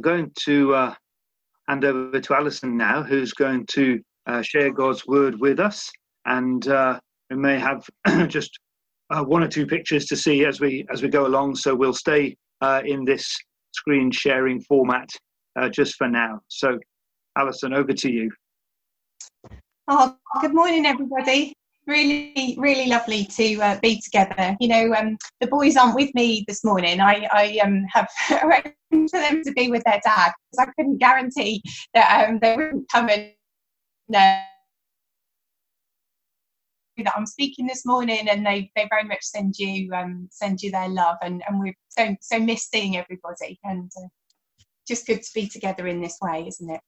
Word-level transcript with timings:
going 0.00 0.32
to 0.44 0.74
uh, 0.74 0.94
hand 1.68 1.84
over 1.84 2.20
to 2.20 2.34
Alison 2.34 2.76
now, 2.76 3.02
who's 3.02 3.32
going 3.32 3.66
to 3.66 4.00
uh, 4.26 4.42
share 4.42 4.72
God's 4.72 5.06
word 5.06 5.38
with 5.40 5.60
us, 5.60 5.90
and 6.26 6.66
uh, 6.68 6.98
we 7.30 7.36
may 7.36 7.58
have 7.58 7.88
just 8.28 8.58
uh, 9.10 9.22
one 9.22 9.42
or 9.42 9.48
two 9.48 9.66
pictures 9.66 10.06
to 10.06 10.16
see 10.16 10.44
as 10.44 10.60
we 10.60 10.86
as 10.90 11.02
we 11.02 11.08
go 11.08 11.26
along. 11.26 11.56
So 11.56 11.74
we'll 11.74 11.92
stay 11.92 12.36
uh, 12.60 12.82
in 12.84 13.04
this 13.04 13.36
screen 13.72 14.10
sharing 14.10 14.60
format 14.62 15.08
uh, 15.56 15.68
just 15.68 15.94
for 15.96 16.08
now. 16.08 16.40
So, 16.48 16.78
Alison, 17.38 17.72
over 17.72 17.92
to 17.92 18.12
you. 18.12 18.30
Oh, 19.88 20.16
good 20.40 20.54
morning, 20.54 20.86
everybody 20.86 21.54
really 21.86 22.56
really 22.58 22.86
lovely 22.86 23.24
to 23.24 23.60
uh, 23.60 23.78
be 23.80 24.00
together 24.00 24.56
you 24.60 24.68
know 24.68 24.94
um, 24.94 25.16
the 25.40 25.46
boys 25.46 25.76
aren't 25.76 25.94
with 25.94 26.14
me 26.14 26.44
this 26.46 26.62
morning 26.64 27.00
i, 27.00 27.26
I 27.32 27.58
um, 27.64 27.84
have 27.90 28.08
arranged 28.42 29.10
for 29.10 29.20
them 29.20 29.42
to 29.42 29.52
be 29.52 29.70
with 29.70 29.82
their 29.84 30.00
dad 30.04 30.32
because 30.50 30.66
i 30.68 30.72
couldn't 30.76 30.98
guarantee 30.98 31.62
that 31.94 32.28
um, 32.28 32.38
they 32.40 32.56
wouldn't 32.56 32.88
come 32.90 33.08
and 33.08 33.32
uh, 34.14 34.40
that 37.04 37.14
I'm 37.16 37.26
speaking 37.26 37.66
this 37.66 37.86
morning, 37.86 38.28
and 38.28 38.44
they, 38.44 38.70
they 38.76 38.86
very 38.90 39.04
much 39.04 39.22
send 39.22 39.54
you 39.58 39.92
um, 39.92 40.28
send 40.30 40.62
you 40.62 40.70
their 40.70 40.88
love, 40.88 41.16
and, 41.22 41.42
and 41.48 41.60
we're 41.60 41.74
so 41.88 42.14
so 42.20 42.38
miss 42.38 42.68
seeing 42.68 42.96
everybody, 42.96 43.58
and 43.64 43.90
uh, 43.96 44.08
just 44.86 45.06
good 45.06 45.22
to 45.22 45.30
be 45.34 45.48
together 45.48 45.86
in 45.86 46.00
this 46.00 46.18
way, 46.20 46.44
isn't 46.46 46.70
it? 46.70 46.80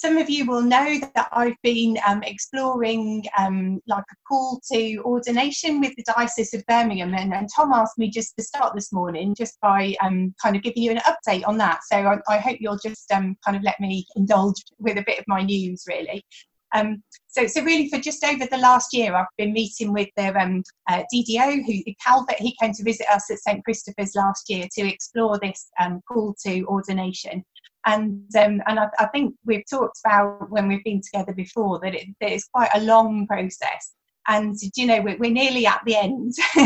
Some 0.00 0.16
of 0.16 0.30
you 0.30 0.46
will 0.46 0.62
know 0.62 0.98
that 1.14 1.28
I've 1.30 1.60
been 1.62 1.98
um, 2.08 2.22
exploring 2.22 3.22
um, 3.36 3.82
like 3.86 4.04
a 4.10 4.16
call 4.26 4.58
to 4.72 4.96
ordination 5.04 5.78
with 5.78 5.94
the 5.94 6.04
Diocese 6.04 6.54
of 6.54 6.64
Birmingham, 6.64 7.12
and, 7.12 7.34
and 7.34 7.50
Tom 7.54 7.70
asked 7.74 7.98
me 7.98 8.08
just 8.08 8.34
to 8.38 8.42
start 8.42 8.74
this 8.74 8.94
morning 8.94 9.34
just 9.36 9.60
by 9.60 9.94
um, 10.02 10.34
kind 10.42 10.56
of 10.56 10.62
giving 10.62 10.82
you 10.84 10.90
an 10.90 11.02
update 11.06 11.46
on 11.46 11.58
that. 11.58 11.80
So 11.84 11.98
I, 11.98 12.18
I 12.30 12.38
hope 12.38 12.56
you'll 12.60 12.78
just 12.78 13.12
um, 13.12 13.36
kind 13.44 13.58
of 13.58 13.62
let 13.62 13.78
me 13.78 14.06
indulge 14.16 14.64
with 14.78 14.96
a 14.96 15.04
bit 15.06 15.18
of 15.18 15.26
my 15.28 15.42
news, 15.42 15.84
really. 15.86 16.24
Um, 16.74 17.02
so, 17.26 17.46
so 17.46 17.62
really, 17.62 17.90
for 17.90 17.98
just 17.98 18.24
over 18.24 18.46
the 18.46 18.56
last 18.56 18.94
year, 18.94 19.14
I've 19.14 19.26
been 19.36 19.52
meeting 19.52 19.92
with 19.92 20.08
the 20.16 20.34
um, 20.34 20.62
uh, 20.88 21.02
DDO, 21.12 21.62
who 21.66 21.92
Calvert. 22.02 22.38
He 22.38 22.56
came 22.58 22.72
to 22.72 22.84
visit 22.84 23.06
us 23.12 23.30
at 23.30 23.38
St 23.40 23.62
Christopher's 23.64 24.14
last 24.14 24.48
year 24.48 24.66
to 24.78 24.88
explore 24.88 25.38
this 25.42 25.68
um, 25.78 26.00
call 26.10 26.34
to 26.46 26.64
ordination. 26.64 27.44
And 27.86 28.24
um, 28.36 28.60
and 28.66 28.78
I, 28.78 28.88
I, 28.98 29.06
think 29.06 29.34
we've 29.46 29.64
talked 29.68 29.98
about 30.04 30.50
when 30.50 30.68
we've 30.68 30.84
been 30.84 31.00
together 31.00 31.32
before 31.32 31.80
that 31.82 31.94
it, 31.94 32.08
that 32.20 32.30
it's 32.30 32.48
quite 32.52 32.70
a 32.74 32.80
long 32.80 33.26
process. 33.26 33.94
And 34.28 34.54
you 34.76 34.86
know 34.86 35.00
we're, 35.00 35.16
we're 35.16 35.30
nearly 35.30 35.66
at 35.66 35.80
the 35.86 35.96
end. 35.96 36.34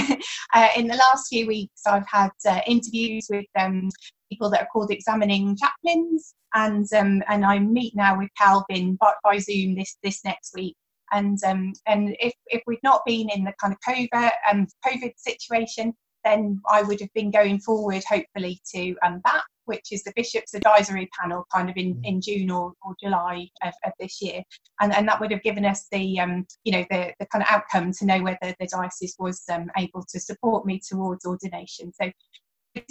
uh, 0.55 0.69
in 0.77 0.89
the 0.89 0.97
last 0.97 1.29
few 1.29 1.47
weeks, 1.47 1.83
I've 1.87 2.07
had 2.11 2.31
uh, 2.49 2.61
interviews 2.67 3.27
with 3.31 3.47
um, 3.59 3.91
people 4.29 4.51
that 4.51 4.63
are 4.63 4.69
called 4.73 4.91
examining 4.91 5.57
chaplains, 5.57 6.35
and 6.55 6.87
um, 6.95 7.23
and 7.29 7.45
I 7.45 7.61
meet 7.61 7.95
now 7.95 8.19
with 8.19 8.31
Calvin 8.37 8.99
by, 9.01 9.39
Zoom 9.39 9.77
this 9.77 9.97
this 10.03 10.25
next 10.25 10.53
week. 10.55 10.77
And 11.13 11.39
um, 11.47 11.75
and 11.87 12.17
if 12.19 12.33
if 12.49 12.63
we'd 12.67 12.83
not 12.83 13.03
been 13.07 13.29
in 13.31 13.45
the 13.45 13.55
kind 13.61 13.73
of 13.73 13.79
COVID 13.89 14.31
um, 14.51 14.67
COVID 14.85 15.13
situation, 15.17 15.95
then 16.25 16.61
I 16.69 16.83
would 16.83 17.01
have 17.01 17.13
been 17.15 17.31
going 17.31 17.61
forward, 17.61 18.03
hopefully, 18.09 18.61
to 18.75 18.97
um, 19.05 19.21
that, 19.25 19.45
which 19.67 19.93
is 19.93 20.03
the 20.05 20.13
Bishop's 20.17 20.55
Advisory 20.55 21.09
Panel, 21.19 21.47
kind 21.53 21.71
of 21.71 21.77
in, 21.77 21.95
mm. 21.95 22.01
in 22.05 22.21
June 22.21 22.51
or, 22.51 22.73
or 22.83 22.95
July 23.03 23.49
of, 23.63 23.73
of 23.85 23.93
this 23.99 24.21
year. 24.21 24.43
And, 24.81 24.95
and 24.95 25.07
that 25.09 25.21
would 25.21 25.31
have 25.31 25.43
given 25.43 25.65
us 25.65 25.87
the, 25.91 26.19
um, 26.21 26.47
you 26.65 26.73
know, 26.73 26.85
the, 26.91 27.13
the 27.19 27.27
kind 27.27 27.43
of 27.43 27.49
outcome 27.51 27.93
to 27.93 28.07
know 28.07 28.23
whether 28.23 28.55
the 28.59 28.67
diocese 28.67 29.17
was 29.19 29.43
um, 29.51 29.71
able 29.77 30.05
to 30.11 30.21
support 30.21 30.67
me 30.67 30.81
towards 30.87 31.25
ordination. 31.25 31.93
So 32.01 32.11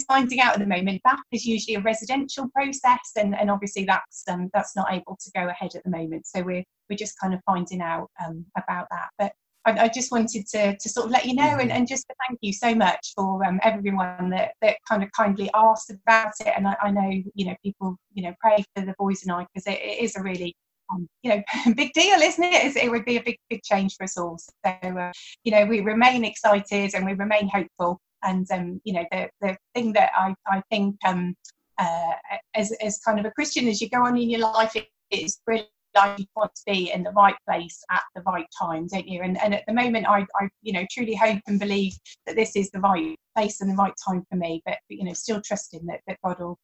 finding 0.08 0.40
out 0.40 0.54
at 0.54 0.60
the 0.60 0.66
moment 0.66 1.00
that 1.04 1.18
is 1.30 1.44
usually 1.44 1.74
a 1.74 1.80
residential 1.80 2.48
process 2.54 3.12
and, 3.16 3.34
and 3.34 3.50
obviously 3.50 3.84
that's 3.84 4.24
um, 4.28 4.50
that's 4.54 4.74
not 4.74 4.92
able 4.92 5.16
to 5.20 5.30
go 5.34 5.48
ahead 5.48 5.74
at 5.74 5.84
the 5.84 5.90
moment 5.90 6.26
so 6.26 6.42
we're 6.42 6.64
we're 6.88 6.96
just 6.96 7.18
kind 7.20 7.34
of 7.34 7.40
finding 7.44 7.80
out 7.80 8.08
um, 8.24 8.44
about 8.56 8.86
that 8.90 9.08
but 9.18 9.32
I, 9.66 9.84
I, 9.84 9.88
just 9.88 10.12
wanted 10.12 10.46
to, 10.48 10.76
to 10.76 10.88
sort 10.88 11.06
of 11.06 11.12
let 11.12 11.24
you 11.24 11.34
know 11.34 11.42
and, 11.42 11.60
mm-hmm. 11.60 11.70
and 11.70 11.88
just 11.88 12.06
thank 12.28 12.38
you 12.42 12.52
so 12.52 12.74
much 12.74 13.12
for 13.16 13.44
um, 13.44 13.60
everyone 13.62 14.30
that, 14.30 14.52
that 14.62 14.76
kind 14.88 15.02
of 15.02 15.10
kindly 15.12 15.50
asked 15.54 15.90
about 15.90 16.32
it 16.40 16.52
and 16.56 16.68
I, 16.68 16.76
I 16.82 16.90
know 16.90 17.10
you 17.34 17.46
know 17.46 17.54
people 17.62 17.96
you 18.12 18.24
know 18.24 18.34
pray 18.40 18.64
for 18.74 18.84
the 18.84 18.94
boys 18.98 19.22
and 19.22 19.32
I 19.32 19.46
because 19.52 19.66
it, 19.66 19.80
it 19.80 20.02
is 20.02 20.16
a 20.16 20.22
really 20.22 20.54
um, 20.92 21.08
you 21.22 21.30
know, 21.30 21.42
big 21.76 21.94
deal, 21.94 22.20
isn't 22.20 22.44
it? 22.44 22.76
it 22.76 22.90
would 22.90 23.06
be 23.06 23.16
a 23.16 23.22
bbig, 23.22 23.38
big 23.48 23.62
change 23.62 23.96
for 23.96 24.04
us 24.04 24.18
all. 24.18 24.36
So, 24.38 24.70
uh, 24.70 25.12
you 25.42 25.50
know, 25.50 25.64
we 25.64 25.80
remain 25.80 26.26
excited 26.26 26.94
and 26.94 27.06
we 27.06 27.14
remain 27.14 27.48
hopeful 27.48 28.02
and 28.24 28.50
um, 28.50 28.80
you 28.84 28.94
know, 28.94 29.04
the 29.10 29.28
the 29.40 29.56
thing 29.74 29.92
that 29.92 30.10
I 30.16 30.34
I 30.46 30.62
think 30.70 30.96
um, 31.04 31.34
uh, 31.78 32.12
as 32.54 32.72
as 32.80 32.98
kind 32.98 33.20
of 33.20 33.26
a 33.26 33.30
Christian, 33.30 33.68
as 33.68 33.80
you 33.80 33.88
go 33.88 34.04
on 34.04 34.16
in 34.16 34.30
your 34.30 34.40
life, 34.40 34.74
it 34.74 34.88
is 35.10 35.38
really 35.46 35.68
like 35.94 36.18
you 36.18 36.26
want 36.36 36.54
to 36.54 36.62
be 36.66 36.90
in 36.92 37.02
the 37.02 37.10
right 37.12 37.36
place 37.48 37.82
at 37.90 38.02
the 38.14 38.22
right 38.22 38.46
time, 38.56 38.86
don't 38.86 39.08
you? 39.08 39.22
And 39.22 39.40
and 39.42 39.54
at 39.54 39.64
the 39.66 39.74
moment, 39.74 40.06
I 40.06 40.26
I 40.40 40.48
you 40.62 40.72
know 40.72 40.86
truly 40.90 41.14
hope 41.14 41.40
and 41.46 41.60
believe 41.60 41.96
that 42.26 42.36
this 42.36 42.56
is 42.56 42.70
the 42.70 42.80
right 42.80 43.16
place 43.36 43.60
and 43.60 43.70
the 43.70 43.76
right 43.76 43.94
time 44.06 44.24
for 44.30 44.36
me. 44.36 44.62
But, 44.64 44.78
but 44.88 44.98
you 44.98 45.04
know, 45.04 45.12
still 45.12 45.40
trusting 45.40 45.86
that 45.86 46.00
that 46.06 46.18
God 46.24 46.38
will 46.38 46.58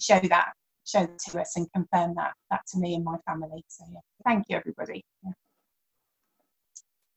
show 0.00 0.20
that 0.20 0.52
show 0.84 1.06
to 1.06 1.40
us 1.40 1.56
and 1.56 1.66
confirm 1.72 2.14
that 2.16 2.32
that 2.50 2.62
to 2.72 2.78
me 2.78 2.94
and 2.94 3.04
my 3.04 3.16
family. 3.26 3.64
So 3.68 3.84
yeah, 3.92 4.00
thank 4.24 4.44
you 4.48 4.56
everybody. 4.56 5.04
Yeah. 5.24 5.32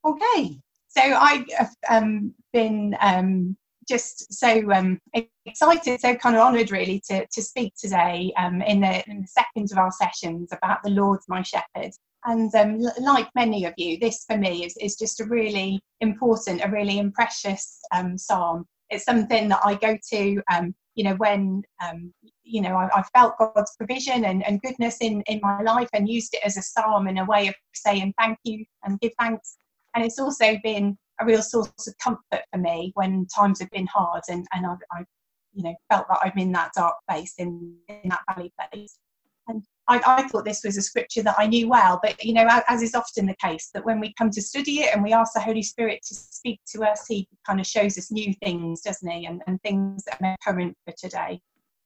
Okay, 0.05 0.59
so 0.87 1.01
I've 1.01 1.45
um, 1.89 2.33
been 2.53 2.95
um, 3.01 3.57
just 3.87 4.33
so 4.33 4.71
um, 4.71 4.99
excited, 5.45 6.01
so 6.01 6.15
kind 6.15 6.35
of 6.35 6.41
honoured 6.41 6.71
really 6.71 7.01
to, 7.09 7.25
to 7.27 7.41
speak 7.41 7.73
today 7.79 8.33
um, 8.37 8.61
in, 8.61 8.81
the, 8.81 9.09
in 9.09 9.21
the 9.21 9.27
second 9.27 9.71
of 9.71 9.77
our 9.77 9.91
sessions 9.91 10.49
about 10.51 10.83
the 10.83 10.89
Lord's 10.89 11.25
my 11.27 11.41
shepherd. 11.41 11.91
And 12.25 12.53
um, 12.55 12.79
like 12.99 13.29
many 13.35 13.65
of 13.65 13.73
you, 13.77 13.99
this 13.99 14.25
for 14.27 14.37
me 14.37 14.65
is, 14.65 14.75
is 14.77 14.95
just 14.95 15.19
a 15.19 15.25
really 15.25 15.79
important, 16.01 16.63
a 16.63 16.69
really 16.69 17.07
precious 17.13 17.79
um, 17.93 18.17
psalm. 18.17 18.65
It's 18.89 19.05
something 19.05 19.47
that 19.49 19.61
I 19.63 19.75
go 19.75 19.97
to, 20.11 20.41
um, 20.51 20.73
you 20.95 21.03
know, 21.03 21.15
when, 21.15 21.61
um, 21.87 22.11
you 22.43 22.61
know, 22.61 22.75
I, 22.75 22.89
I, 22.99 23.03
felt 23.15 23.37
God's 23.37 23.75
provision 23.77 24.25
and, 24.25 24.45
and 24.45 24.61
goodness 24.61 24.97
in, 25.01 25.21
in 25.27 25.39
my 25.41 25.61
life 25.61 25.89
and 25.93 26.09
used 26.09 26.33
it 26.33 26.41
as 26.43 26.57
a 26.57 26.61
psalm 26.61 27.07
in 27.07 27.17
a 27.17 27.25
way 27.25 27.47
of 27.47 27.55
saying 27.73 28.13
thank 28.17 28.37
you 28.43 28.65
and 28.83 28.99
give 28.99 29.11
thanks. 29.19 29.57
And 29.93 30.03
it's 30.03 30.19
also 30.19 30.57
been 30.63 30.97
a 31.19 31.25
real 31.25 31.41
source 31.41 31.87
of 31.87 31.97
comfort 31.97 32.43
for 32.51 32.59
me 32.59 32.91
when 32.95 33.25
times 33.33 33.59
have 33.59 33.69
been 33.71 33.87
hard 33.87 34.21
and, 34.29 34.45
and 34.53 34.65
I, 34.65 34.75
I 34.91 35.05
you 35.53 35.63
know, 35.63 35.75
felt 35.89 36.07
that 36.09 36.19
I'm 36.21 36.37
in 36.37 36.51
that 36.51 36.71
dark 36.75 36.95
place, 37.09 37.33
in, 37.37 37.75
in 37.87 38.09
that 38.09 38.21
valley 38.29 38.51
place. 38.71 38.99
And 39.47 39.63
I, 39.87 40.01
I, 40.05 40.27
thought 40.27 40.43
this 40.43 40.63
was 40.63 40.75
a 40.75 40.81
scripture 40.81 41.21
that 41.23 41.35
I 41.37 41.45
knew 41.45 41.69
well, 41.69 41.99
but 42.01 42.21
you 42.23 42.33
know, 42.33 42.47
as 42.67 42.81
is 42.81 42.95
often 42.95 43.27
the 43.27 43.35
case, 43.35 43.69
that 43.73 43.85
when 43.85 43.99
we 43.99 44.13
come 44.17 44.31
to 44.31 44.41
study 44.41 44.79
it 44.79 44.93
and 44.93 45.03
we 45.03 45.13
ask 45.13 45.33
the 45.33 45.39
Holy 45.39 45.61
Spirit 45.61 45.99
to 46.07 46.15
speak 46.15 46.59
to 46.73 46.83
us, 46.83 47.05
He 47.07 47.27
kind 47.45 47.59
of 47.59 47.67
shows 47.67 47.97
us 47.97 48.11
new 48.11 48.33
things, 48.43 48.81
doesn't 48.81 49.07
He, 49.07 49.25
and, 49.27 49.43
and 49.45 49.61
things 49.61 50.03
that 50.05 50.19
are 50.21 50.35
current 50.43 50.75
for 50.85 50.93
today. 50.97 51.39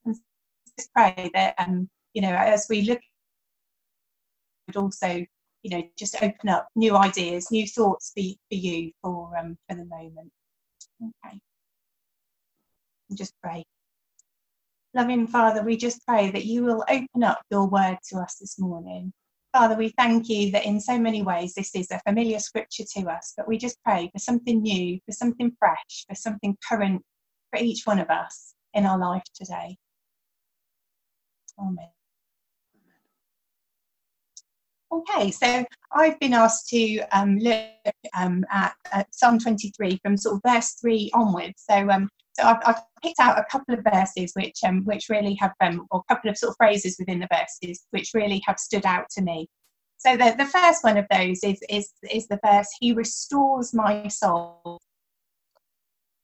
And 0.06 0.16
just 0.78 0.92
pray 0.94 1.30
that, 1.34 1.56
um, 1.58 1.90
you 2.14 2.22
know, 2.22 2.34
as 2.34 2.66
we 2.70 2.84
look, 2.84 3.02
also 4.76 5.26
you 5.64 5.70
know 5.72 5.84
just 5.98 6.16
open 6.22 6.50
up 6.50 6.68
new 6.76 6.96
ideas 6.96 7.52
new 7.52 7.68
thoughts 7.68 8.12
for, 8.16 8.24
for 8.50 8.56
you 8.56 8.92
for 9.02 9.38
um 9.38 9.58
for 9.68 9.76
the 9.76 9.86
moment. 9.86 10.32
Okay. 11.02 11.40
And 13.10 13.18
just 13.18 13.34
pray. 13.42 13.66
Loving 14.94 15.28
father 15.28 15.64
we 15.64 15.78
just 15.78 16.06
pray 16.06 16.32
that 16.32 16.46
you 16.46 16.64
will 16.64 16.84
open 16.90 17.24
up 17.24 17.42
your 17.52 17.68
word 17.68 17.98
to 18.10 18.18
us 18.18 18.36
this 18.36 18.60
morning. 18.60 19.14
Father 19.54 19.76
we 19.76 19.90
thank 19.90 20.30
you 20.30 20.52
that 20.52 20.66
in 20.66 20.80
so 20.80 20.98
many 21.00 21.24
ways 21.24 21.54
this 21.54 21.76
is 21.76 21.90
a 21.92 22.00
familiar 22.08 22.40
scripture 22.40 22.84
to 22.96 23.10
us 23.10 23.34
but 23.36 23.48
we 23.48 23.58
just 23.58 23.78
pray 23.84 24.10
for 24.14 24.20
something 24.20 24.62
new 24.62 25.00
for 25.06 25.12
something 25.12 25.52
fresh 25.60 26.06
for 26.08 26.16
something 26.16 26.56
current 26.68 27.02
for 27.52 27.60
each 27.60 27.86
one 27.86 28.00
of 28.00 28.10
us 28.10 28.54
in 28.74 28.86
our 28.86 29.00
life 29.00 29.24
today. 29.36 29.78
Amen 31.60 31.90
Okay, 34.92 35.30
so 35.30 35.64
I've 35.92 36.20
been 36.20 36.34
asked 36.34 36.70
to 36.70 37.00
um, 37.12 37.38
look 37.38 37.64
um, 38.18 38.44
at, 38.52 38.74
at, 38.92 39.14
Psalm 39.14 39.38
23 39.38 40.00
from 40.02 40.18
sort 40.18 40.36
of 40.36 40.52
verse 40.52 40.72
3 40.82 41.12
onwards. 41.14 41.64
So, 41.70 41.90
um, 41.90 42.10
so 42.34 42.44
I've, 42.44 42.58
I've, 42.66 42.82
picked 43.04 43.20
out 43.22 43.40
a 43.40 43.46
couple 43.50 43.74
of 43.74 43.86
verses 43.94 44.34
which 44.36 44.58
um, 44.66 44.84
which 44.84 45.08
really 45.08 45.34
have, 45.36 45.54
um, 45.62 45.88
or 45.90 46.02
a 46.02 46.14
couple 46.14 46.30
of 46.30 46.38
sort 46.38 46.50
of 46.50 46.58
phrases 46.58 46.98
within 47.00 47.20
the 47.20 47.30
verses 47.32 47.86
which 47.92 48.12
really 48.14 48.42
have 48.46 48.60
stood 48.60 48.86
out 48.86 49.06
to 49.12 49.22
me. 49.22 49.48
So 50.00 50.18
the, 50.18 50.36
the 50.38 50.46
first 50.46 50.84
one 50.84 50.98
of 50.98 51.06
those 51.12 51.44
is, 51.44 51.62
is, 51.70 51.92
is 52.12 52.28
the 52.28 52.40
verse, 52.46 52.68
He 52.82 52.94
restores 52.94 53.74
my 53.74 54.08
soul. 54.08 54.80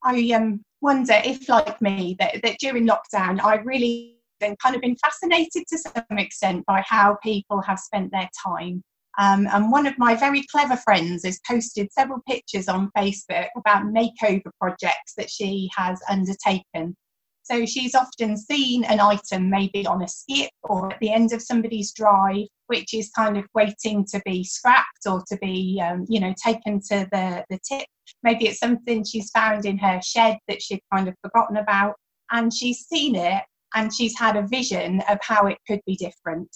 I 0.04 0.32
um, 0.32 0.62
wonder 0.82 1.20
if, 1.24 1.50
like 1.50 1.82
me, 1.82 2.16
that, 2.20 2.42
that 2.44 2.60
during 2.60 2.88
lockdown, 2.88 3.42
I 3.44 3.56
really 3.56 4.15
and 4.46 4.58
kind 4.60 4.76
of 4.76 4.82
been 4.82 4.96
fascinated 4.98 5.66
to 5.68 5.78
some 5.78 6.18
extent 6.18 6.66
by 6.66 6.84
how 6.88 7.18
people 7.24 7.62
have 7.62 7.80
spent 7.80 8.12
their 8.12 8.30
time. 8.46 8.84
Um, 9.18 9.48
and 9.52 9.72
one 9.72 9.88
of 9.88 9.98
my 9.98 10.16
very 10.16 10.44
clever 10.52 10.76
friends 10.78 11.24
has 11.26 11.40
posted 11.48 11.92
several 11.92 12.20
pictures 12.28 12.68
on 12.68 12.92
Facebook 12.98 13.48
about 13.58 13.84
makeover 13.86 14.52
projects 14.60 15.14
that 15.18 15.30
she 15.30 15.70
has 15.76 16.00
undertaken. 16.10 16.96
So 17.44 17.66
she's 17.66 17.94
often 17.94 18.38
seen 18.38 18.84
an 18.86 19.00
item 19.00 19.50
maybe 19.52 19.86
on 19.86 20.02
a 20.02 20.08
skip 20.08 20.50
or 20.64 20.92
at 20.92 21.00
the 21.00 21.12
end 21.12 21.32
of 21.32 21.44
somebody's 21.44 21.94
drive, 21.94 22.48
which 22.68 22.94
is 22.94 23.12
kind 23.16 23.38
of 23.38 23.46
waiting 23.54 24.04
to 24.06 24.22
be 24.26 24.44
scrapped 24.44 25.06
or 25.08 25.24
to 25.28 25.38
be, 25.38 25.80
um, 25.82 26.06
you 26.10 26.20
know, 26.20 26.34
taken 26.44 26.82
to 26.90 27.08
the, 27.12 27.46
the 27.50 27.60
tip. 27.64 27.86
Maybe 28.24 28.48
it's 28.48 28.60
something 28.60 29.04
she's 29.04 29.30
found 29.30 29.66
in 29.66 29.78
her 29.78 30.02
shed 30.04 30.40
that 30.48 30.62
she'd 30.62 30.82
kind 30.92 31.08
of 31.08 31.14
forgotten 31.22 31.58
about. 31.58 31.94
And 32.32 32.52
she's 32.52 32.88
seen 32.88 33.16
it 33.16 33.44
and 33.76 33.94
she's 33.94 34.18
had 34.18 34.36
a 34.38 34.48
vision 34.48 35.02
of 35.10 35.20
how 35.22 35.48
it 35.48 35.58
could 35.68 35.82
be 35.86 35.96
different. 35.96 36.50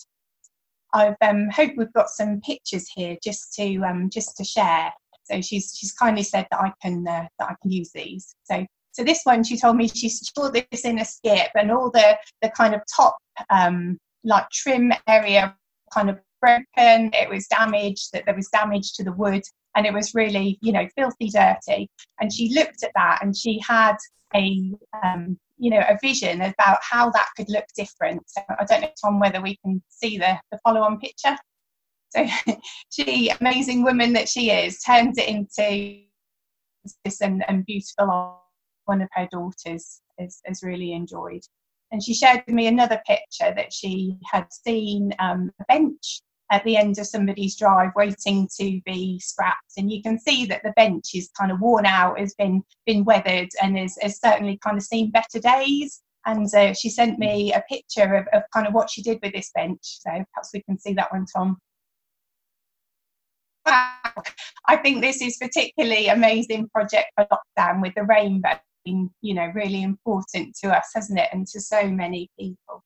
I've 0.93 1.15
um, 1.21 1.49
hope 1.49 1.73
we've 1.77 1.93
got 1.93 2.09
some 2.09 2.41
pictures 2.41 2.89
here 2.95 3.15
just 3.23 3.53
to 3.55 3.81
um, 3.83 4.09
just 4.09 4.35
to 4.37 4.43
share. 4.43 4.91
So 5.25 5.39
she's 5.41 5.75
she's 5.77 5.91
kindly 5.91 6.23
said 6.23 6.47
that 6.49 6.59
I 6.59 6.73
can 6.81 7.07
uh, 7.07 7.27
that 7.37 7.49
I 7.49 7.55
can 7.61 7.71
use 7.71 7.91
these. 7.93 8.35
So 8.43 8.65
so 8.91 9.03
this 9.03 9.21
one, 9.23 9.43
she 9.43 9.57
told 9.57 9.75
me 9.75 9.87
she 9.87 10.09
saw 10.09 10.49
this 10.49 10.85
in 10.85 10.99
a 10.99 11.05
skip, 11.05 11.51
and 11.55 11.71
all 11.71 11.91
the 11.91 12.17
the 12.41 12.49
kind 12.49 12.73
of 12.73 12.81
top 12.95 13.17
um, 13.49 13.99
like 14.23 14.49
trim 14.51 14.91
area 15.07 15.55
kind 15.93 16.09
of 16.09 16.19
broken. 16.41 17.11
It 17.13 17.29
was 17.29 17.47
damaged. 17.47 18.09
That 18.13 18.25
there 18.25 18.35
was 18.35 18.49
damage 18.49 18.93
to 18.93 19.03
the 19.03 19.13
wood, 19.13 19.43
and 19.75 19.85
it 19.85 19.93
was 19.93 20.15
really 20.15 20.57
you 20.61 20.71
know 20.71 20.87
filthy 20.97 21.29
dirty. 21.29 21.89
And 22.19 22.33
she 22.33 22.53
looked 22.55 22.83
at 22.83 22.91
that, 22.95 23.19
and 23.21 23.37
she 23.37 23.59
had 23.67 23.97
a 24.35 24.73
um, 25.03 25.37
you 25.59 25.69
know 25.69 25.83
a 25.87 25.97
vision 26.01 26.41
about 26.41 26.79
how 26.81 27.09
that 27.11 27.29
could 27.37 27.49
look 27.49 27.65
different. 27.75 28.23
So 28.27 28.41
I 28.59 28.65
don't 28.65 28.81
know, 28.81 28.89
Tom, 29.01 29.19
whether 29.19 29.41
we 29.41 29.57
can 29.57 29.81
see 29.89 30.17
the 30.17 30.39
the 30.51 30.59
follow 30.63 30.81
on 30.81 30.99
picture. 30.99 31.37
So 32.09 32.25
she, 32.89 33.29
amazing 33.39 33.83
woman 33.83 34.13
that 34.13 34.27
she 34.27 34.51
is, 34.51 34.81
turns 34.81 35.17
it 35.17 35.27
into 35.27 36.01
this 37.03 37.21
and, 37.21 37.43
and 37.47 37.65
beautiful 37.65 38.41
one 38.85 39.01
of 39.01 39.09
her 39.13 39.27
daughters 39.31 40.01
has, 40.17 40.41
has 40.45 40.63
really 40.63 40.93
enjoyed. 40.93 41.41
And 41.91 42.03
she 42.03 42.13
shared 42.13 42.43
with 42.45 42.55
me 42.55 42.67
another 42.67 43.01
picture 43.07 43.53
that 43.55 43.71
she 43.73 44.17
had 44.31 44.45
seen 44.51 45.13
um, 45.19 45.51
a 45.59 45.65
bench 45.65 46.21
at 46.51 46.63
the 46.63 46.77
end 46.77 46.97
of 46.97 47.07
somebody's 47.07 47.55
drive 47.55 47.91
waiting 47.95 48.49
to 48.59 48.81
be 48.85 49.19
scrapped. 49.19 49.73
And 49.77 49.91
you 49.91 50.01
can 50.01 50.19
see 50.19 50.45
that 50.47 50.63
the 50.63 50.73
bench 50.75 51.13
is 51.13 51.29
kind 51.37 51.51
of 51.51 51.59
worn 51.59 51.85
out, 51.85 52.19
has 52.19 52.33
been 52.35 52.63
been 52.85 53.03
weathered, 53.05 53.49
and 53.61 53.77
has, 53.77 53.97
has 54.01 54.19
certainly 54.19 54.57
kind 54.63 54.77
of 54.77 54.83
seen 54.83 55.11
better 55.11 55.39
days. 55.39 56.01
And 56.25 56.53
uh, 56.53 56.73
she 56.73 56.89
sent 56.89 57.17
me 57.17 57.53
a 57.53 57.63
picture 57.69 58.15
of, 58.15 58.27
of 58.33 58.43
kind 58.53 58.67
of 58.67 58.73
what 58.73 58.89
she 58.89 59.01
did 59.01 59.19
with 59.23 59.33
this 59.33 59.51
bench. 59.55 59.79
So 59.81 60.09
perhaps 60.11 60.49
we 60.53 60.61
can 60.61 60.77
see 60.77 60.93
that 60.93 61.11
one, 61.11 61.25
Tom. 61.33 61.57
I 63.65 64.77
think 64.81 65.01
this 65.01 65.21
is 65.21 65.37
particularly 65.37 66.07
amazing 66.07 66.69
project 66.69 67.11
for 67.15 67.27
lockdown 67.31 67.81
with 67.81 67.93
the 67.95 68.03
rainbow 68.03 68.59
been, 68.85 69.09
you 69.21 69.33
know, 69.33 69.51
really 69.53 69.83
important 69.83 70.55
to 70.63 70.75
us, 70.75 70.91
hasn't 70.93 71.19
it, 71.19 71.29
and 71.31 71.47
to 71.47 71.61
so 71.61 71.87
many 71.87 72.29
people. 72.39 72.83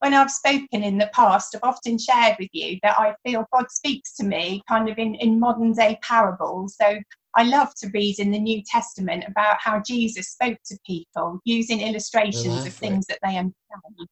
When 0.00 0.14
I've 0.14 0.30
spoken 0.30 0.82
in 0.82 0.98
the 0.98 1.10
past, 1.12 1.54
I've 1.54 1.68
often 1.68 1.98
shared 1.98 2.36
with 2.38 2.48
you 2.52 2.78
that 2.82 2.98
I 2.98 3.14
feel 3.24 3.46
God 3.52 3.70
speaks 3.70 4.14
to 4.16 4.24
me 4.24 4.62
kind 4.68 4.88
of 4.88 4.98
in, 4.98 5.14
in 5.16 5.38
modern 5.38 5.72
day 5.72 5.98
parables. 6.02 6.76
So 6.80 6.98
I 7.36 7.44
love 7.44 7.74
to 7.76 7.90
read 7.92 8.18
in 8.18 8.30
the 8.30 8.40
New 8.40 8.62
Testament 8.66 9.24
about 9.26 9.56
how 9.60 9.80
Jesus 9.80 10.30
spoke 10.30 10.58
to 10.66 10.78
people 10.86 11.40
using 11.44 11.80
illustrations 11.80 12.66
of 12.66 12.74
things 12.74 13.06
that 13.06 13.18
they 13.22 13.36
understand. 13.36 14.08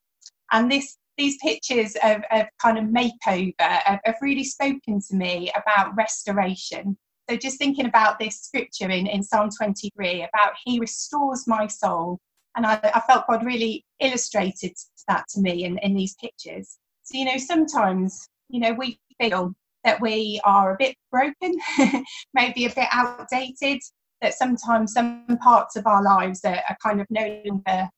And 0.51 0.71
this 0.71 0.97
these 1.17 1.37
pictures 1.43 1.97
of, 2.01 2.21
of 2.31 2.45
kind 2.61 2.77
of 2.77 2.85
makeover 2.85 3.53
have, 3.59 3.99
have 4.05 4.15
really 4.21 4.45
spoken 4.45 5.01
to 5.01 5.15
me 5.15 5.51
about 5.53 5.93
restoration 5.97 6.97
so 7.29 7.35
just 7.35 7.59
thinking 7.59 7.85
about 7.85 8.17
this 8.17 8.41
scripture 8.41 8.89
in, 8.89 9.05
in 9.05 9.21
Psalm 9.21 9.49
23 9.55 10.23
about 10.33 10.53
He 10.65 10.79
restores 10.79 11.45
my 11.45 11.67
soul. 11.67 12.19
And 12.55 12.65
I, 12.65 12.79
I 12.83 13.01
felt 13.01 13.27
God 13.27 13.45
really 13.45 13.85
illustrated 13.99 14.73
that 15.07 15.25
to 15.29 15.41
me 15.41 15.63
in, 15.65 15.77
in 15.79 15.93
these 15.93 16.15
pictures. 16.15 16.77
So, 17.03 17.17
you 17.17 17.25
know, 17.25 17.37
sometimes, 17.37 18.29
you 18.49 18.59
know, 18.59 18.73
we 18.73 18.99
feel 19.19 19.53
that 19.83 20.01
we 20.01 20.41
are 20.43 20.73
a 20.73 20.77
bit 20.77 20.95
broken, 21.11 21.57
maybe 22.33 22.65
a 22.65 22.73
bit 22.73 22.87
outdated, 22.91 23.79
that 24.21 24.33
sometimes 24.33 24.93
some 24.93 25.25
parts 25.41 25.75
of 25.75 25.87
our 25.87 26.03
lives 26.03 26.41
are, 26.43 26.61
are 26.69 26.77
kind 26.83 26.99
of 26.99 27.07
no 27.09 27.41
longer 27.45 27.89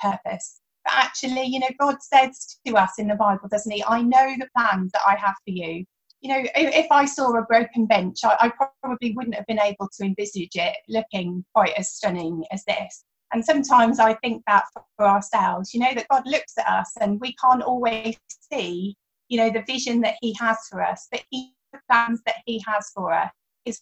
purpose. 0.00 0.60
But 0.84 0.94
actually, 0.94 1.44
you 1.44 1.60
know, 1.60 1.68
God 1.78 1.96
says 2.02 2.58
to 2.66 2.76
us 2.76 2.98
in 2.98 3.08
the 3.08 3.14
Bible, 3.14 3.48
doesn't 3.48 3.70
He? 3.70 3.84
I 3.86 4.02
know 4.02 4.34
the 4.38 4.48
plans 4.56 4.90
that 4.92 5.02
I 5.06 5.16
have 5.16 5.34
for 5.44 5.52
you 5.52 5.84
you 6.20 6.28
know, 6.28 6.42
if, 6.54 6.86
I 6.90 7.06
saw 7.06 7.34
a 7.36 7.42
broken 7.42 7.86
bench, 7.86 8.18
I, 8.24 8.36
I, 8.40 8.68
probably 8.82 9.12
wouldn't 9.12 9.36
have 9.36 9.46
been 9.46 9.60
able 9.60 9.88
to 9.96 10.04
envisage 10.04 10.54
it 10.54 10.76
looking 10.88 11.44
quite 11.54 11.72
as 11.78 11.94
stunning 11.94 12.44
as 12.52 12.62
this. 12.64 13.04
And 13.32 13.44
sometimes 13.44 14.00
I 14.00 14.14
think 14.14 14.42
that 14.46 14.64
for 14.96 15.06
ourselves, 15.06 15.72
you 15.72 15.80
know, 15.80 15.94
that 15.94 16.08
God 16.08 16.22
looks 16.26 16.58
at 16.58 16.66
us 16.66 16.92
and 17.00 17.20
we 17.20 17.34
can't 17.34 17.62
always 17.62 18.18
see, 18.52 18.96
you 19.28 19.38
know, 19.38 19.50
the 19.50 19.64
vision 19.66 20.00
that 20.00 20.16
He 20.20 20.34
has 20.40 20.58
for 20.68 20.82
us, 20.82 21.06
but 21.10 21.22
He 21.30 21.54
plans 21.88 22.20
that 22.26 22.36
He 22.46 22.62
has 22.66 22.90
for 22.94 23.12
us, 23.12 23.30
His 23.64 23.80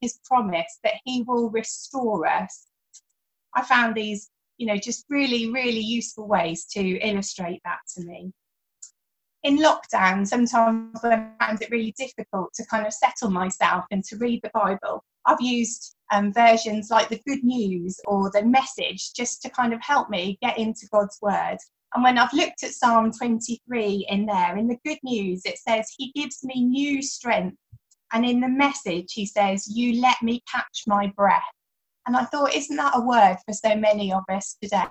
His 0.00 0.18
promise 0.24 0.78
that 0.82 0.94
He 1.04 1.22
will 1.22 1.50
restore 1.50 2.26
us. 2.26 2.66
I 3.54 3.62
found 3.62 3.94
these, 3.94 4.30
you 4.58 4.66
know, 4.66 4.76
just 4.76 5.06
really, 5.08 5.50
really 5.50 5.80
useful 5.80 6.26
ways 6.26 6.66
to 6.72 6.80
illustrate 6.80 7.60
that 7.64 7.78
to 7.94 8.04
me 8.04 8.32
in 9.46 9.58
lockdown, 9.58 10.26
sometimes 10.26 11.04
I 11.04 11.28
found 11.38 11.62
it 11.62 11.70
really 11.70 11.94
difficult 11.96 12.52
to 12.54 12.66
kind 12.66 12.84
of 12.84 12.92
settle 12.92 13.30
myself 13.30 13.84
and 13.92 14.02
to 14.04 14.16
read 14.16 14.40
the 14.42 14.50
Bible, 14.52 15.04
I've 15.24 15.40
used 15.40 15.95
um, 16.12 16.32
versions 16.32 16.90
like 16.90 17.08
the 17.08 17.22
Good 17.26 17.42
News 17.44 17.98
or 18.06 18.30
the 18.30 18.44
Message 18.44 19.12
just 19.14 19.42
to 19.42 19.50
kind 19.50 19.72
of 19.72 19.80
help 19.82 20.10
me 20.10 20.38
get 20.42 20.58
into 20.58 20.86
God's 20.92 21.18
Word. 21.20 21.56
And 21.94 22.02
when 22.02 22.18
I've 22.18 22.32
looked 22.32 22.62
at 22.62 22.72
Psalm 22.72 23.12
23 23.12 24.06
in 24.08 24.26
there, 24.26 24.56
in 24.56 24.68
the 24.68 24.78
Good 24.84 24.98
News, 25.02 25.42
it 25.44 25.58
says, 25.58 25.92
He 25.96 26.12
gives 26.14 26.42
me 26.42 26.64
new 26.64 27.02
strength. 27.02 27.56
And 28.12 28.24
in 28.24 28.40
the 28.40 28.48
Message, 28.48 29.12
He 29.12 29.26
says, 29.26 29.66
You 29.68 30.00
let 30.00 30.20
me 30.22 30.42
catch 30.50 30.84
my 30.86 31.12
breath. 31.16 31.42
And 32.06 32.16
I 32.16 32.24
thought, 32.24 32.54
isn't 32.54 32.76
that 32.76 32.96
a 32.96 33.00
word 33.00 33.36
for 33.44 33.52
so 33.52 33.74
many 33.74 34.12
of 34.12 34.22
us 34.28 34.56
today? 34.62 34.84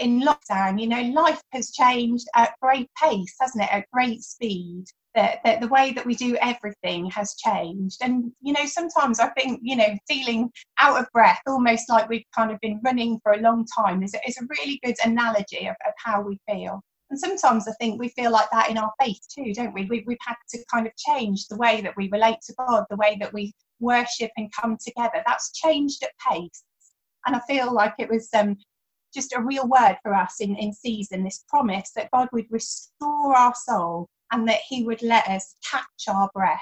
in 0.00 0.22
lockdown, 0.22 0.80
you 0.80 0.88
know, 0.88 1.02
life 1.02 1.40
has 1.52 1.72
changed 1.72 2.26
at 2.34 2.54
great 2.62 2.88
pace, 3.02 3.34
hasn't 3.40 3.64
it? 3.64 3.72
At 3.72 3.90
great 3.92 4.22
speed. 4.22 4.84
That, 5.18 5.40
that 5.44 5.60
the 5.60 5.66
way 5.66 5.90
that 5.94 6.06
we 6.06 6.14
do 6.14 6.36
everything 6.36 7.10
has 7.10 7.34
changed. 7.34 7.98
And, 8.02 8.30
you 8.40 8.52
know, 8.52 8.66
sometimes 8.66 9.18
I 9.18 9.30
think, 9.30 9.58
you 9.64 9.74
know, 9.74 9.96
feeling 10.06 10.48
out 10.78 11.00
of 11.00 11.10
breath, 11.12 11.40
almost 11.48 11.88
like 11.88 12.08
we've 12.08 12.22
kind 12.32 12.52
of 12.52 12.60
been 12.60 12.80
running 12.84 13.18
for 13.24 13.32
a 13.32 13.40
long 13.40 13.66
time, 13.76 14.04
is, 14.04 14.14
is 14.28 14.38
a 14.38 14.46
really 14.48 14.78
good 14.84 14.94
analogy 15.04 15.66
of, 15.66 15.74
of 15.88 15.92
how 15.96 16.20
we 16.20 16.38
feel. 16.48 16.80
And 17.10 17.18
sometimes 17.18 17.66
I 17.66 17.72
think 17.80 17.98
we 17.98 18.10
feel 18.10 18.30
like 18.30 18.48
that 18.52 18.70
in 18.70 18.78
our 18.78 18.92
faith 19.02 19.18
too, 19.28 19.52
don't 19.54 19.74
we? 19.74 19.86
we? 19.86 20.04
We've 20.06 20.18
had 20.24 20.36
to 20.50 20.64
kind 20.72 20.86
of 20.86 20.92
change 20.96 21.48
the 21.48 21.56
way 21.56 21.80
that 21.80 21.96
we 21.96 22.08
relate 22.12 22.38
to 22.46 22.54
God, 22.56 22.84
the 22.88 22.96
way 22.96 23.16
that 23.20 23.32
we 23.32 23.52
worship 23.80 24.30
and 24.36 24.52
come 24.52 24.76
together. 24.86 25.20
That's 25.26 25.50
changed 25.50 26.04
at 26.04 26.12
pace. 26.30 26.62
And 27.26 27.34
I 27.34 27.40
feel 27.48 27.74
like 27.74 27.94
it 27.98 28.08
was 28.08 28.28
um, 28.34 28.56
just 29.12 29.32
a 29.32 29.42
real 29.42 29.66
word 29.66 29.96
for 30.04 30.14
us 30.14 30.36
in, 30.40 30.54
in 30.54 30.72
season 30.72 31.24
this 31.24 31.44
promise 31.48 31.90
that 31.96 32.10
God 32.12 32.28
would 32.32 32.46
restore 32.50 33.34
our 33.34 33.54
soul 33.56 34.08
and 34.32 34.48
that 34.48 34.60
He 34.68 34.84
would 34.84 35.02
let 35.02 35.26
us 35.28 35.54
catch 35.70 36.08
our 36.08 36.30
breath. 36.34 36.60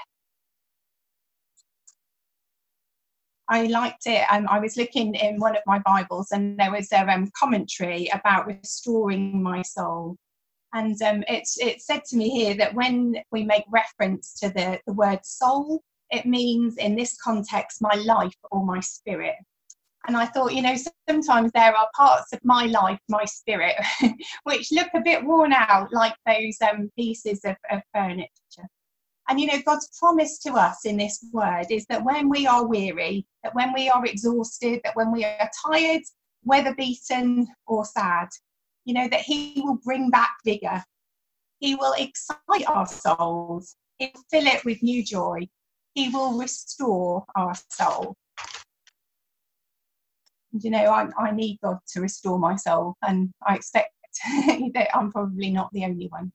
I 3.49 3.67
liked 3.67 4.07
it. 4.07 4.25
Um, 4.29 4.45
I 4.49 4.59
was 4.59 4.75
looking 4.75 5.15
in 5.15 5.39
one 5.39 5.55
of 5.55 5.61
my 5.65 5.79
Bibles 5.79 6.31
and 6.31 6.59
there 6.59 6.71
was 6.71 6.91
a 6.91 7.07
um, 7.09 7.31
commentary 7.37 8.09
about 8.13 8.45
restoring 8.45 9.41
my 9.41 9.61
soul. 9.61 10.17
And 10.73 11.01
um, 11.01 11.23
it 11.27 11.47
said 11.81 12.03
to 12.05 12.17
me 12.17 12.29
here 12.29 12.55
that 12.55 12.73
when 12.73 13.15
we 13.31 13.43
make 13.43 13.63
reference 13.69 14.33
to 14.41 14.49
the, 14.49 14.79
the 14.85 14.93
word 14.93 15.19
soul, 15.23 15.81
it 16.11 16.25
means 16.25 16.75
in 16.77 16.95
this 16.95 17.17
context 17.23 17.81
my 17.81 17.95
life 18.05 18.35
or 18.51 18.65
my 18.65 18.81
spirit. 18.81 19.35
And 20.07 20.15
I 20.15 20.25
thought, 20.25 20.53
you 20.53 20.61
know, 20.61 20.75
sometimes 21.09 21.51
there 21.51 21.75
are 21.75 21.89
parts 21.93 22.31
of 22.31 22.39
my 22.43 22.65
life, 22.65 22.99
my 23.09 23.25
spirit, 23.25 23.75
which 24.43 24.71
look 24.71 24.87
a 24.93 25.01
bit 25.01 25.23
worn 25.23 25.51
out, 25.51 25.91
like 25.91 26.15
those 26.25 26.57
um, 26.61 26.89
pieces 26.97 27.41
of, 27.43 27.57
of 27.69 27.81
furniture. 27.93 28.29
And 29.29 29.37
you 29.37 29.47
know, 29.47 29.61
God's 29.65 29.89
promise 29.99 30.39
to 30.39 30.53
us 30.53 30.85
in 30.85 30.95
this 30.95 31.25
word 31.33 31.65
is 31.69 31.85
that 31.89 32.05
when 32.05 32.29
we 32.29 32.47
are 32.47 32.65
weary, 32.65 33.25
that 33.43 33.53
when 33.53 33.73
we 33.73 33.89
are 33.89 34.05
exhausted, 34.05 34.79
that 34.85 34.95
when 34.95 35.11
we 35.11 35.25
are 35.25 35.49
tired, 35.65 36.03
weather 36.45 36.73
beaten, 36.75 37.45
or 37.65 37.83
sad, 37.83 38.29
you 38.85 38.93
know, 38.93 39.09
that 39.09 39.21
He 39.21 39.61
will 39.65 39.79
bring 39.83 40.09
back 40.09 40.37
vigor. 40.45 40.81
He 41.59 41.75
will 41.75 41.95
excite 41.97 42.65
our 42.67 42.87
souls. 42.87 43.75
He 43.99 44.13
will 44.15 44.23
fill 44.31 44.47
it 44.47 44.63
with 44.63 44.81
new 44.81 45.03
joy. 45.03 45.49
He 45.95 46.07
will 46.07 46.37
restore 46.37 47.25
our 47.35 47.55
soul 47.69 48.15
you 50.63 50.71
know, 50.71 50.85
I, 50.85 51.07
I 51.17 51.31
need 51.31 51.59
God 51.63 51.77
to 51.93 52.01
restore 52.01 52.39
my 52.39 52.55
soul, 52.55 52.95
and 53.03 53.31
I 53.45 53.55
expect 53.55 53.89
that 54.73 54.95
I'm 54.95 55.11
probably 55.11 55.51
not 55.51 55.69
the 55.73 55.85
only 55.85 56.07
one. 56.07 56.31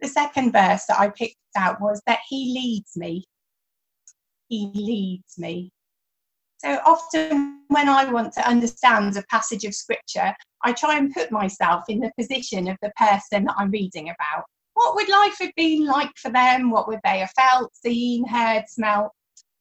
The 0.00 0.08
second 0.08 0.52
verse 0.52 0.84
that 0.86 1.00
I 1.00 1.08
picked 1.10 1.36
out 1.56 1.80
was 1.80 2.02
that 2.06 2.20
He 2.28 2.52
leads 2.54 2.96
me. 2.96 3.24
He 4.48 4.70
leads 4.74 5.38
me. 5.38 5.72
So 6.58 6.80
often, 6.86 7.60
when 7.68 7.88
I 7.88 8.10
want 8.10 8.32
to 8.34 8.48
understand 8.48 9.16
a 9.16 9.24
passage 9.30 9.64
of 9.64 9.74
scripture, 9.74 10.34
I 10.64 10.72
try 10.72 10.96
and 10.96 11.12
put 11.12 11.30
myself 11.30 11.84
in 11.88 12.00
the 12.00 12.12
position 12.18 12.68
of 12.68 12.78
the 12.80 12.92
person 12.96 13.44
that 13.44 13.54
I'm 13.58 13.70
reading 13.70 14.08
about. 14.08 14.44
What 14.74 14.94
would 14.94 15.08
life 15.08 15.36
have 15.40 15.52
been 15.56 15.86
like 15.86 16.10
for 16.16 16.30
them? 16.30 16.70
What 16.70 16.88
would 16.88 17.00
they 17.04 17.18
have 17.18 17.32
felt, 17.32 17.74
seen, 17.76 18.26
heard, 18.26 18.64
smelt? 18.68 19.12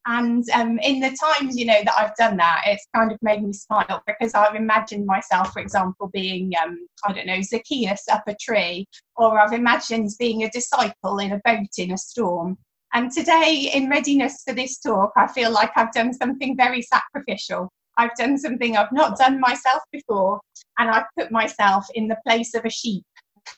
And 0.06 0.44
um, 0.54 0.80
in 0.80 1.00
the 1.00 1.16
times, 1.16 1.58
you 1.58 1.66
know, 1.66 1.82
that 1.86 1.94
I've 1.98 2.16
done 2.16 2.36
that, 2.38 2.64
it's 2.66 2.86
kind 2.94 3.12
of 3.12 3.18
made 3.22 3.42
me 3.42 3.54
smile 3.54 4.04
because 4.06 4.34
I've 4.34 4.56
imagined 4.56 5.06
myself, 5.06 5.54
for 5.54 5.62
example, 5.62 6.10
being, 6.12 6.52
um, 6.62 6.78
I 7.06 7.14
don't 7.14 7.28
know, 7.28 7.42
Zacchaeus 7.42 8.04
up 8.12 8.24
a 8.28 8.36
tree, 8.36 8.86
or 9.16 9.40
I've 9.40 9.54
imagined 9.54 10.10
being 10.20 10.44
a 10.44 10.50
disciple 10.50 11.20
in 11.20 11.32
a 11.32 11.42
boat 11.46 11.70
in 11.78 11.94
a 11.94 11.98
storm. 11.98 12.58
And 12.94 13.12
today, 13.12 13.72
in 13.74 13.90
readiness 13.90 14.44
for 14.46 14.54
this 14.54 14.78
talk, 14.80 15.14
I 15.16 15.28
feel 15.28 15.52
like 15.52 15.72
I've 15.76 15.94
done 15.94 16.14
something 16.14 16.58
very 16.58 16.82
sacrificial. 16.82 17.70
I've 17.98 18.16
done 18.16 18.38
something 18.38 18.76
I've 18.76 18.92
not 18.92 19.18
done 19.18 19.40
myself 19.40 19.84
before, 19.92 20.42
and 20.80 20.90
I've 20.90 21.06
put 21.18 21.32
myself 21.32 21.86
in 21.96 22.08
the 22.08 22.18
place 22.28 22.54
of 22.56 22.66
a 22.66 22.70
sheep. 22.70 23.06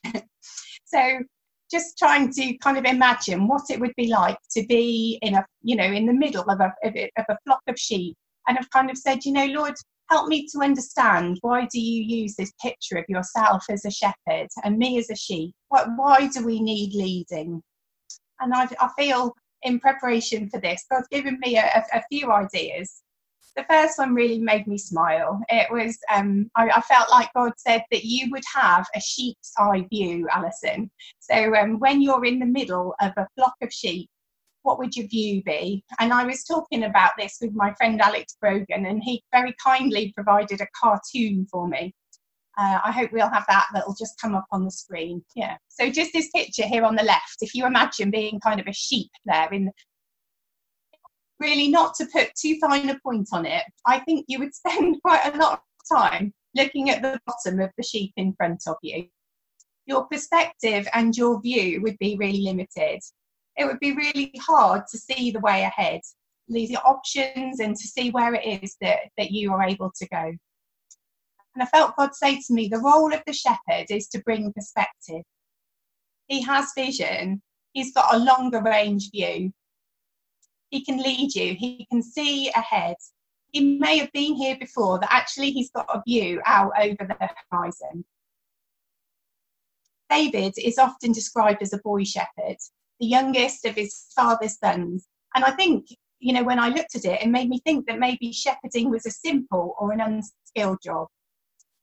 so 0.86 1.20
just 1.72 1.98
trying 1.98 2.31
to 2.31 2.57
kind 2.60 2.77
of 2.77 2.86
imagine 2.86 3.48
what 3.48 3.63
it 3.69 3.79
would 3.79 3.93
be 3.98 4.07
like 4.07 4.38
to 4.51 4.65
be 4.67 5.19
in 5.22 5.36
a 5.36 5.45
you 5.62 5.75
know 5.75 5.84
in 5.84 6.05
the 6.05 6.13
middle 6.13 6.50
of 6.50 6.60
a, 6.60 6.74
of 6.84 7.25
a 7.29 7.38
flock 7.45 7.62
of 7.67 7.77
sheep. 7.77 8.15
And 8.48 8.57
have 8.57 8.69
kind 8.69 8.91
of 8.91 8.98
said 8.98 9.25
you 9.25 9.31
know 9.31 9.45
lord 9.45 9.74
help 10.10 10.27
me 10.27 10.48
to 10.51 10.62
understand 10.62 11.39
why 11.41 11.67
do 11.72 11.79
you 11.79 12.03
use 12.03 12.36
this 12.36 12.53
picture 12.62 12.98
of 12.98 13.05
yourself 13.07 13.63
as 13.69 13.86
a 13.86 13.91
shepherd 13.91 14.48
and 14.63 14.77
me 14.77 15.00
as 15.00 15.10
a 15.10 15.15
sheep? 15.15 15.53
What, 15.69 15.88
why 15.95 16.27
do 16.27 16.45
we 16.45 16.62
need 16.62 16.93
leading? 16.93 17.63
And 18.39 18.53
I, 18.53 18.67
I 18.79 18.89
feel 18.98 19.34
in 19.63 19.79
preparation 19.79 20.50
for 20.50 20.60
this 20.60 20.86
god's 20.91 21.07
given 21.10 21.39
me 21.39 21.57
a, 21.57 21.84
a 21.93 22.03
few 22.12 22.31
ideas 22.31 23.01
the 23.55 23.65
first 23.69 23.97
one 23.97 24.13
really 24.13 24.39
made 24.39 24.67
me 24.67 24.77
smile. 24.77 25.39
It 25.50 25.71
was, 25.71 25.97
um, 26.13 26.50
I, 26.55 26.69
I, 26.69 26.81
felt 26.81 27.09
like 27.09 27.33
God 27.33 27.53
said 27.57 27.83
that 27.91 28.03
you 28.03 28.29
would 28.31 28.43
have 28.53 28.85
a 28.95 29.00
sheep's 29.00 29.53
eye 29.57 29.85
view, 29.89 30.27
Alison. 30.31 30.91
So 31.19 31.55
um, 31.55 31.79
when 31.79 32.01
you're 32.01 32.25
in 32.25 32.39
the 32.39 32.45
middle 32.45 32.95
of 33.01 33.13
a 33.17 33.27
flock 33.35 33.55
of 33.62 33.71
sheep, 33.71 34.09
what 34.63 34.79
would 34.79 34.95
your 34.95 35.07
view 35.07 35.41
be? 35.43 35.83
And 36.00 36.12
I 36.12 36.25
was 36.25 36.43
talking 36.43 36.83
about 36.83 37.12
this 37.17 37.38
with 37.39 37.53
my 37.53 37.74
friend 37.75 38.01
Alex 38.01 38.35
Brogan, 38.41 38.88
and 38.88 39.01
he 39.03 39.24
very 39.31 39.55
kindly 39.63 40.12
provided 40.13 40.59
a 40.59 40.67
cartoon 40.79 41.47
for 41.50 41.67
me. 41.67 41.93
Uh, 42.57 42.79
I 42.83 42.91
hope 42.91 43.12
we'll 43.12 43.29
have 43.29 43.45
that 43.47 43.67
that'll 43.74 43.95
just 43.95 44.19
come 44.19 44.33
up 44.33 44.45
on 44.51 44.63
the 44.63 44.71
screen. 44.71 45.24
Yeah. 45.35 45.57
So 45.67 45.91
just 45.91 46.13
this 46.13 46.29
picture 46.33 46.65
here 46.65 46.83
on 46.83 46.95
the 46.95 47.03
left, 47.03 47.38
if 47.41 47.53
you 47.53 47.65
imagine 47.65 48.12
being 48.12 48.39
kind 48.39 48.59
of 48.59 48.67
a 48.67 48.74
sheep 48.74 49.12
there 49.25 49.51
in 49.51 49.69
really 51.39 51.68
not 51.68 51.96
to 51.96 52.06
put 52.08 52.34
too 52.36 52.58
fine 52.60 52.89
a 52.89 53.00
point 53.00 53.30
on 53.32 53.46
it, 53.46 53.63
I 53.86 54.00
think 54.00 54.25
you 54.27 54.39
would 54.39 54.54
spend 54.56 55.01
quite 55.01 55.34
a 55.34 55.38
lot 55.38 55.54
of 55.54 55.98
time 55.98 56.34
looking 56.56 56.89
at 56.89 57.01
the 57.01 57.20
bottom 57.25 57.60
of 57.60 57.72
the 57.77 57.84
sheep 57.84 58.13
in 58.18 58.34
front 58.34 58.63
of 58.68 58.77
you. 58.82 59.08
Your 59.86 60.06
perspective 60.06 60.88
and 60.94 61.15
your 61.15 61.42
view 61.42 61.82
would 61.82 61.98
be 62.00 62.18
really 62.18 62.42
limited. 62.42 63.01
It 63.58 63.65
would 63.65 63.80
be 63.80 63.94
really 63.94 64.32
hard 64.39 64.84
to 64.92 64.98
see 64.98 65.32
the 65.32 65.39
way 65.39 65.63
ahead, 65.63 66.01
the 66.48 66.77
options, 66.84 67.60
and 67.60 67.75
to 67.75 67.88
see 67.88 68.10
where 68.10 68.34
it 68.34 68.63
is 68.63 68.75
that, 68.82 69.00
that 69.18 69.32
you 69.32 69.54
are 69.54 69.63
able 69.63 69.92
to 69.96 70.08
go. 70.08 70.34
And 71.56 71.63
I 71.63 71.65
felt 71.68 71.96
God 71.96 72.13
say 72.13 72.36
to 72.36 72.54
me, 72.54 72.68
the 72.68 72.80
role 72.80 73.13
of 73.13 73.22
the 73.25 73.34
shepherd 73.34 73.86
is 73.89 74.08
to 74.10 74.20
bring 74.20 74.51
perspective. 74.51 75.24
He 76.27 76.42
has 76.42 76.72
vision, 76.75 77.42
he's 77.74 77.94
got 77.94 78.13
a 78.13 78.20
longer 78.20 78.62
range 78.62 79.12
view, 79.12 79.54
he 80.75 80.84
can 80.84 81.01
lead 81.01 81.34
you, 81.34 81.55
he 81.55 81.88
can 81.89 82.03
see 82.03 82.50
ahead. 82.50 82.98
He 83.51 83.77
may 83.77 83.98
have 83.98 84.12
been 84.12 84.36
here 84.36 84.58
before, 84.60 85.00
that 85.00 85.13
actually 85.13 85.51
he's 85.51 85.72
got 85.72 85.88
a 85.88 86.03
view 86.05 86.41
out 86.46 86.74
over 86.77 86.98
the 87.00 87.29
horizon. 87.50 88.03
David 90.10 90.53
is 90.62 90.77
often 90.77 91.13
described 91.13 91.62
as 91.62 91.72
a 91.72 91.77
boy 91.77 92.03
shepherd, 92.03 92.58
the 93.00 93.08
youngest 93.08 93.63
of 93.63 93.75
his 93.75 94.08
father's 94.13 94.60
sons. 94.60 95.08
And 95.34 95.46
I 95.46 95.51
think, 95.51 95.88
you 96.20 96.34
know, 96.34 96.44
when 96.44 96.60
I 96.60 96.67
looked 96.67 96.96
at 96.96 97.05
it, 97.05 97.22
it 97.22 97.29
made 97.29 97.48
me 97.48 97.62
think 97.65 97.88
that 97.88 97.98
maybe 97.98 98.34
shepherding 98.34 98.89
was 98.91 99.05
a 99.05 99.12
simple 99.12 99.75
or 99.79 99.94
an 99.94 100.01
unskilled 100.01 100.79
job. 100.84 101.08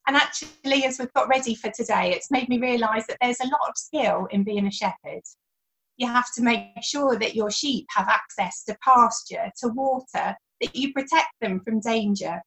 And 0.06 0.16
actually, 0.16 0.84
as 0.84 0.98
we've 0.98 1.12
got 1.14 1.28
ready 1.28 1.54
for 1.54 1.70
today, 1.70 2.12
it's 2.12 2.30
made 2.30 2.50
me 2.50 2.58
realise 2.58 3.06
that 3.06 3.16
there's 3.22 3.40
a 3.40 3.46
lot 3.48 3.68
of 3.70 3.76
skill 3.76 4.26
in 4.30 4.44
being 4.44 4.66
a 4.66 4.70
shepherd 4.70 5.22
you 6.02 6.08
have 6.08 6.32
to 6.34 6.42
make 6.42 6.82
sure 6.82 7.16
that 7.16 7.36
your 7.36 7.50
sheep 7.50 7.86
have 7.90 8.08
access 8.08 8.64
to 8.64 8.76
pasture, 8.82 9.50
to 9.58 9.68
water, 9.68 10.34
that 10.60 10.74
you 10.74 10.92
protect 10.92 11.32
them 11.40 11.60
from 11.60 11.80
danger. 11.80 12.42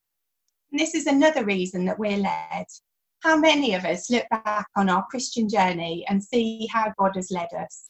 And 0.72 0.80
this 0.80 0.94
is 0.94 1.08
another 1.08 1.46
reason 1.46 1.86
that 1.86 1.98
we're 1.98 2.18
led. 2.18 2.66
How 3.24 3.38
many 3.38 3.74
of 3.74 3.86
us 3.86 4.10
look 4.10 4.26
back 4.30 4.68
on 4.76 4.90
our 4.90 5.06
Christian 5.10 5.48
journey 5.48 6.06
and 6.10 6.22
see 6.22 6.68
how 6.70 6.94
God 7.00 7.16
has 7.16 7.32
led 7.32 7.48
us? 7.58 7.90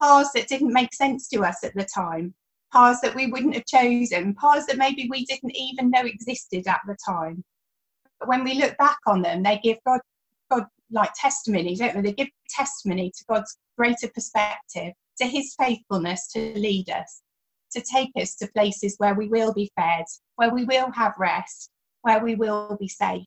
Paths 0.00 0.30
that 0.34 0.46
didn't 0.46 0.74
make 0.74 0.92
sense 0.92 1.26
to 1.28 1.40
us 1.40 1.64
at 1.64 1.74
the 1.74 1.88
time, 1.92 2.34
paths 2.70 3.00
that 3.00 3.14
we 3.14 3.28
wouldn't 3.28 3.54
have 3.54 3.66
chosen, 3.66 4.34
paths 4.34 4.66
that 4.66 4.76
maybe 4.76 5.08
we 5.10 5.24
didn't 5.24 5.56
even 5.56 5.90
know 5.90 6.04
existed 6.04 6.68
at 6.68 6.80
the 6.86 6.96
time. 7.04 7.42
But 8.20 8.28
when 8.28 8.44
we 8.44 8.54
look 8.54 8.76
back 8.76 8.98
on 9.06 9.22
them, 9.22 9.42
they 9.42 9.58
give 9.64 9.78
God, 9.86 10.00
God 10.50 10.66
like 10.92 11.10
testimony, 11.14 11.76
don't 11.76 11.94
they? 11.94 12.02
They 12.02 12.12
give 12.12 12.28
testimony 12.48 13.10
to 13.10 13.24
God's 13.28 13.56
greater 13.76 14.08
perspective, 14.08 14.92
to 15.20 15.26
his 15.26 15.54
faithfulness 15.58 16.28
to 16.32 16.52
lead 16.58 16.90
us, 16.90 17.22
to 17.72 17.82
take 17.82 18.10
us 18.16 18.34
to 18.36 18.48
places 18.48 18.96
where 18.98 19.14
we 19.14 19.28
will 19.28 19.52
be 19.52 19.70
fed, 19.76 20.04
where 20.36 20.52
we 20.52 20.64
will 20.64 20.90
have 20.92 21.14
rest, 21.18 21.70
where 22.02 22.22
we 22.22 22.34
will 22.34 22.76
be 22.78 22.88
safe. 22.88 23.24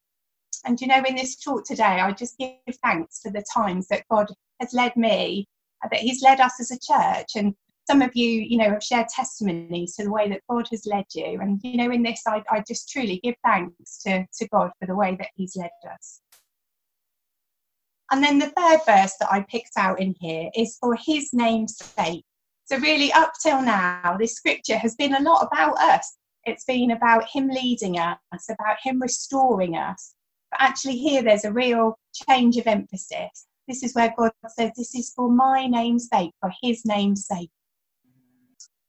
And 0.66 0.80
you 0.80 0.88
know, 0.88 1.04
in 1.08 1.16
this 1.16 1.36
talk 1.36 1.66
today, 1.66 1.84
I 1.84 2.12
just 2.12 2.38
give 2.38 2.56
thanks 2.84 3.20
for 3.22 3.32
the 3.32 3.44
times 3.54 3.88
that 3.90 4.06
God 4.10 4.28
has 4.60 4.74
led 4.74 4.96
me, 4.96 5.48
uh, 5.84 5.90
that 5.92 6.00
He's 6.00 6.24
led 6.24 6.40
us 6.40 6.60
as 6.60 6.72
a 6.72 6.80
church. 6.80 7.32
And 7.36 7.54
some 7.88 8.02
of 8.02 8.16
you, 8.16 8.28
you 8.28 8.58
know, 8.58 8.72
have 8.72 8.84
shared 8.84 9.08
testimonies 9.10 9.96
to 9.96 10.04
the 10.04 10.12
way 10.12 10.28
that 10.30 10.42
God 10.50 10.68
has 10.72 10.86
led 10.88 11.06
you. 11.14 11.40
And, 11.40 11.60
you 11.64 11.78
know, 11.78 11.92
in 11.92 12.02
this, 12.02 12.24
I, 12.28 12.44
I 12.50 12.64
just 12.68 12.90
truly 12.90 13.20
give 13.24 13.36
thanks 13.44 14.00
to, 14.04 14.26
to 14.40 14.48
God 14.50 14.72
for 14.80 14.88
the 14.88 14.96
way 14.96 15.16
that 15.20 15.30
He's 15.36 15.56
led 15.56 15.70
us. 15.94 16.22
And 18.12 18.24
then 18.24 18.40
the 18.40 18.52
third 18.58 18.80
verse 18.86 19.14
that 19.20 19.32
I 19.32 19.42
picked 19.50 19.78
out 19.78 20.00
in 20.00 20.16
here 20.20 20.50
is 20.56 20.78
for 20.80 20.96
his 20.96 21.34
name's 21.34 21.78
sake. 21.78 22.24
So, 22.66 22.78
really, 22.78 23.12
up 23.14 23.34
till 23.42 23.62
now, 23.62 24.18
this 24.20 24.36
scripture 24.36 24.78
has 24.78 24.96
been 24.96 25.16
a 25.16 25.22
lot 25.22 25.48
about 25.48 25.78
us. 25.78 26.18
It's 26.46 26.66
been 26.66 26.92
about 26.92 27.28
him 27.30 27.48
leading 27.48 27.98
us, 27.98 28.18
about 28.50 28.78
him 28.84 29.02
restoring 29.02 29.76
us. 29.76 30.14
But 30.52 30.62
actually, 30.62 30.98
here 30.98 31.24
there's 31.24 31.46
a 31.46 31.52
real 31.52 31.98
change 32.28 32.58
of 32.58 32.68
emphasis. 32.68 33.48
This 33.68 33.84
is 33.84 33.96
where 33.96 34.14
God 34.18 34.32
says, 34.48 34.72
This 34.76 34.94
is 34.96 35.12
for 35.16 35.30
my 35.30 35.68
name's 35.68 36.08
sake, 36.12 36.32
for 36.40 36.52
his 36.62 36.86
name's 36.86 37.26
sake. 37.26 37.50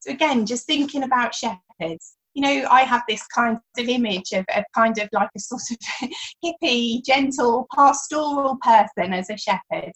So, 0.00 0.10
again, 0.10 0.46
just 0.46 0.66
thinking 0.66 1.02
about 1.02 1.34
shepherds, 1.34 2.15
you 2.36 2.42
know, 2.42 2.68
I 2.70 2.82
have 2.82 3.02
this 3.08 3.26
kind 3.28 3.56
of 3.78 3.88
image 3.88 4.32
of, 4.32 4.44
of 4.54 4.64
kind 4.74 4.98
of 4.98 5.08
like 5.14 5.30
a 5.34 5.40
sort 5.40 5.62
of 5.70 6.10
hippie, 6.44 7.02
gentle, 7.02 7.66
pastoral 7.74 8.58
person 8.60 9.14
as 9.14 9.30
a 9.30 9.38
shepherd. 9.38 9.92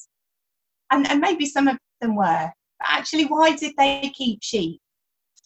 And, 0.91 1.07
and 1.07 1.21
maybe 1.21 1.45
some 1.45 1.69
of 1.69 1.77
them 2.01 2.17
were. 2.17 2.51
But 2.79 2.89
actually, 2.89 3.27
why 3.27 3.55
did 3.55 3.75
they 3.77 4.11
keep 4.17 4.39
sheep? 4.43 4.81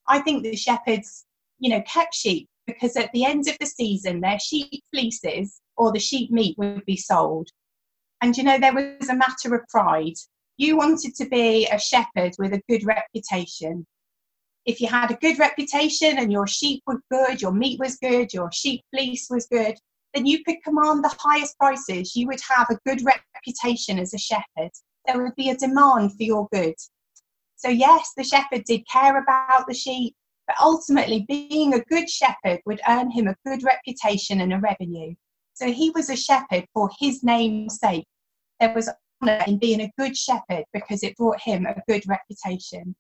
I 0.07 0.21
think 0.21 0.45
the 0.45 0.55
shepherds, 0.55 1.25
you 1.59 1.69
know, 1.69 1.83
kept 1.83 2.15
sheep 2.15 2.49
because 2.65 2.95
at 2.97 3.11
the 3.13 3.25
end 3.25 3.49
of 3.49 3.57
the 3.59 3.67
season, 3.67 4.21
their 4.21 4.39
sheep 4.39 4.85
fleeces 4.93 5.61
or 5.77 5.93
the 5.93 5.99
sheep 5.99 6.31
meat 6.31 6.57
would 6.59 6.85
be 6.85 6.97
sold. 6.97 7.49
And, 8.23 8.37
you 8.37 8.45
know, 8.45 8.61
there 8.61 8.73
was 8.73 9.09
a 9.09 9.17
matter 9.17 9.53
of 9.53 9.67
pride. 9.69 10.15
You 10.59 10.77
wanted 10.77 11.17
to 11.17 11.29
be 11.29 11.67
a 11.67 11.79
shepherd 11.79 12.35
with 12.39 12.53
a 12.53 12.63
good 12.69 12.85
reputation 12.85 13.85
if 14.67 14.81
you 14.81 14.89
had 14.89 15.11
a 15.11 15.19
good 15.21 15.39
reputation 15.39 16.19
and 16.19 16.33
your 16.33 16.47
sheep 16.47 16.83
were 16.87 17.03
good, 17.11 17.43
your 17.43 17.53
meat 17.53 17.79
was 17.79 17.97
good, 17.97 18.33
your 18.33 18.51
sheep 18.53 18.83
fleece 18.91 19.29
was 19.29 19.47
good, 19.47 19.77
then 20.15 20.27
you 20.27 20.43
could 20.45 20.63
command 20.65 21.05
the 21.05 21.15
highest 21.19 21.59
prices. 21.59 22.17
You 22.17 22.27
would 22.29 22.41
have 22.49 22.69
a 22.71 22.79
good 22.87 23.03
reputation 23.05 23.99
as 23.99 24.15
a 24.15 24.19
shepherd. 24.19 24.71
There 25.07 25.23
would 25.23 25.35
be 25.35 25.51
a 25.51 25.57
demand 25.57 26.17
for 26.17 26.23
your 26.23 26.49
good. 26.53 26.75
So, 27.57 27.69
yes, 27.69 28.13
the 28.17 28.25
shepherd 28.25 28.65
did 28.65 28.87
care 28.89 29.19
about 29.23 29.67
the 29.67 29.75
sheep, 29.75 30.15
but 30.47 30.57
ultimately, 30.61 31.27
being 31.29 31.75
a 31.75 31.85
good 31.85 32.09
shepherd 32.09 32.61
would 32.65 32.81
earn 32.89 33.11
him 33.11 33.29
a 33.29 33.37
good 33.45 33.63
reputation 33.63 34.41
and 34.41 34.53
a 34.53 34.59
revenue. 34.59 35.15
So, 35.55 35.71
he 35.73 35.91
was 35.91 36.09
a 36.09 36.17
shepherd 36.17 36.67
for 36.73 36.89
his 36.99 37.23
name's 37.23 37.79
sake. 37.79 38.07
There 38.61 38.73
was 38.73 38.89
honour 39.23 39.43
in 39.47 39.59
being 39.59 39.83
a 39.83 39.93
good 39.99 40.17
shepherd 40.17 40.65
because 40.73 41.03
it 41.03 41.17
brought 41.17 41.41
him 41.41 41.67
a 41.67 41.83
good 41.87 42.05
reputation 42.09 42.95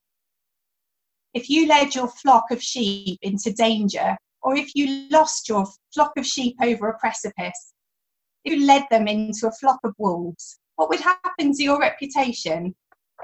if 1.35 1.51
you 1.51 1.67
led 1.67 1.95
your 1.95 2.09
flock 2.09 2.51
of 2.51 2.63
sheep 2.63 3.19
into 3.23 3.53
danger, 3.53 4.17
or 4.43 4.57
if 4.57 4.75
you 4.75 5.09
lost 5.11 5.49
your 5.49 5.67
flock 5.93 6.13
of 6.17 6.27
sheep 6.27 6.57
over 6.63 6.89
a 6.89 6.99
precipice, 6.99 7.73
if 8.45 8.55
you 8.55 8.67
led 8.67 8.85
them 8.91 9.09
into 9.09 9.49
a 9.49 9.53
flock 9.53 9.81
of 9.85 9.95
wolves, 9.99 10.59
what 10.77 10.89
would 10.89 11.01
happen 11.01 11.53
to 11.53 11.63
your 11.63 11.81
reputation? 11.81 12.75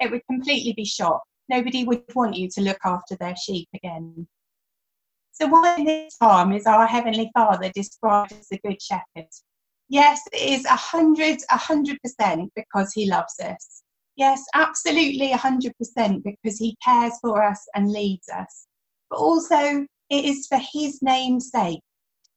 It 0.01 0.11
would 0.11 0.23
completely 0.29 0.73
be 0.73 0.85
shot. 0.85 1.21
Nobody 1.49 1.85
would 1.85 2.03
want 2.15 2.37
you 2.37 2.49
to 2.51 2.61
look 2.61 2.79
after 2.85 3.17
their 3.17 3.37
sheep 3.37 3.69
again. 3.75 4.27
So, 5.33 5.47
why 5.47 5.77
in 5.77 5.85
this 5.85 6.17
psalm 6.17 6.53
is 6.53 6.67
our 6.67 6.87
Heavenly 6.87 7.31
Father 7.35 7.71
described 7.75 8.33
as 8.33 8.49
the 8.49 8.59
Good 8.65 8.81
Shepherd? 8.81 9.29
Yes, 9.89 10.21
it 10.33 10.61
is 10.61 10.65
a 10.65 10.77
hundred, 10.77 11.39
a 11.51 11.57
hundred 11.57 11.99
percent 12.03 12.53
because 12.55 12.93
He 12.93 13.11
loves 13.11 13.39
us. 13.41 13.83
Yes, 14.21 14.45
absolutely 14.53 15.33
a 15.33 15.39
hundred 15.39 15.75
percent 15.79 16.23
because 16.23 16.59
He 16.59 16.77
cares 16.85 17.15
for 17.23 17.43
us 17.43 17.67
and 17.75 17.91
leads 17.91 18.29
us. 18.29 18.67
But 19.09 19.19
also, 19.19 19.87
it 20.11 20.25
is 20.27 20.47
for 20.47 20.59
His 20.75 21.01
name's 21.01 21.51
sake. 21.51 21.81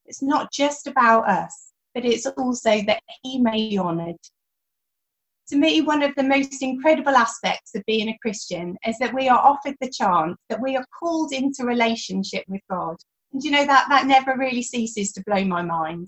It's 0.05 0.21
not 0.21 0.49
just 0.53 0.87
about 0.87 1.27
us, 1.27 1.73
but 1.93 2.05
it's 2.05 2.25
also 2.25 2.81
that 2.83 3.03
He 3.21 3.37
may 3.37 3.69
be 3.69 3.77
honoured. 3.77 4.15
To 5.49 5.57
me, 5.57 5.81
one 5.81 6.03
of 6.03 6.15
the 6.15 6.23
most 6.23 6.63
incredible 6.63 7.17
aspects 7.17 7.75
of 7.75 7.83
being 7.85 8.07
a 8.07 8.17
Christian 8.21 8.77
is 8.87 8.97
that 8.99 9.13
we 9.13 9.27
are 9.27 9.39
offered 9.39 9.75
the 9.81 9.91
chance 9.91 10.37
that 10.47 10.61
we 10.61 10.77
are 10.77 10.85
called 10.97 11.33
into 11.33 11.65
relationship 11.65 12.45
with 12.47 12.61
God. 12.69 12.95
And 13.33 13.43
you 13.43 13.51
know 13.51 13.65
that 13.65 13.87
that 13.89 14.07
never 14.07 14.37
really 14.37 14.63
ceases 14.63 15.11
to 15.11 15.23
blow 15.27 15.43
my 15.43 15.61
mind. 15.61 16.07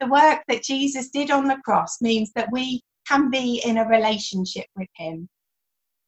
The 0.00 0.08
work 0.08 0.42
that 0.48 0.64
Jesus 0.64 1.08
did 1.10 1.30
on 1.30 1.44
the 1.44 1.60
cross 1.64 2.02
means 2.02 2.32
that 2.34 2.48
we 2.50 2.82
can 3.08 3.30
be 3.30 3.62
in 3.64 3.78
a 3.78 3.88
relationship 3.88 4.66
with 4.76 4.88
Him. 4.96 5.28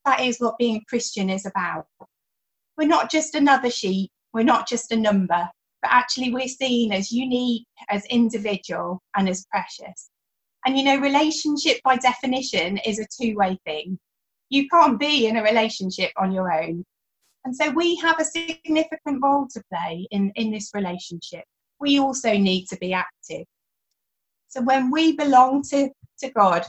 That 0.04 0.20
is 0.20 0.38
what 0.38 0.58
being 0.58 0.76
a 0.76 0.84
Christian 0.88 1.30
is 1.30 1.46
about. 1.46 1.86
We're 2.76 2.88
not 2.88 3.10
just 3.10 3.34
another 3.34 3.70
sheep, 3.70 4.10
we're 4.32 4.44
not 4.44 4.68
just 4.68 4.92
a 4.92 4.96
number, 4.96 5.48
but 5.82 5.90
actually 5.90 6.32
we're 6.32 6.48
seen 6.48 6.92
as 6.92 7.10
unique, 7.10 7.66
as 7.88 8.04
individual, 8.06 9.02
and 9.16 9.28
as 9.28 9.46
precious. 9.50 10.10
And 10.66 10.76
you 10.76 10.84
know, 10.84 10.98
relationship 10.98 11.80
by 11.84 11.96
definition 11.96 12.78
is 12.78 12.98
a 12.98 13.06
two 13.20 13.34
way 13.36 13.58
thing. 13.64 13.98
You 14.50 14.68
can't 14.68 14.98
be 14.98 15.26
in 15.26 15.36
a 15.36 15.42
relationship 15.42 16.10
on 16.16 16.32
your 16.32 16.52
own. 16.52 16.84
And 17.44 17.56
so 17.56 17.70
we 17.70 17.96
have 17.96 18.20
a 18.20 18.24
significant 18.24 19.22
role 19.22 19.46
to 19.52 19.62
play 19.72 20.06
in, 20.10 20.30
in 20.34 20.50
this 20.50 20.70
relationship. 20.74 21.44
We 21.78 21.98
also 21.98 22.36
need 22.36 22.66
to 22.66 22.76
be 22.76 22.92
active. 22.92 23.46
So 24.48 24.60
when 24.62 24.90
we 24.90 25.16
belong 25.16 25.62
to, 25.70 25.88
to 26.20 26.30
God, 26.30 26.66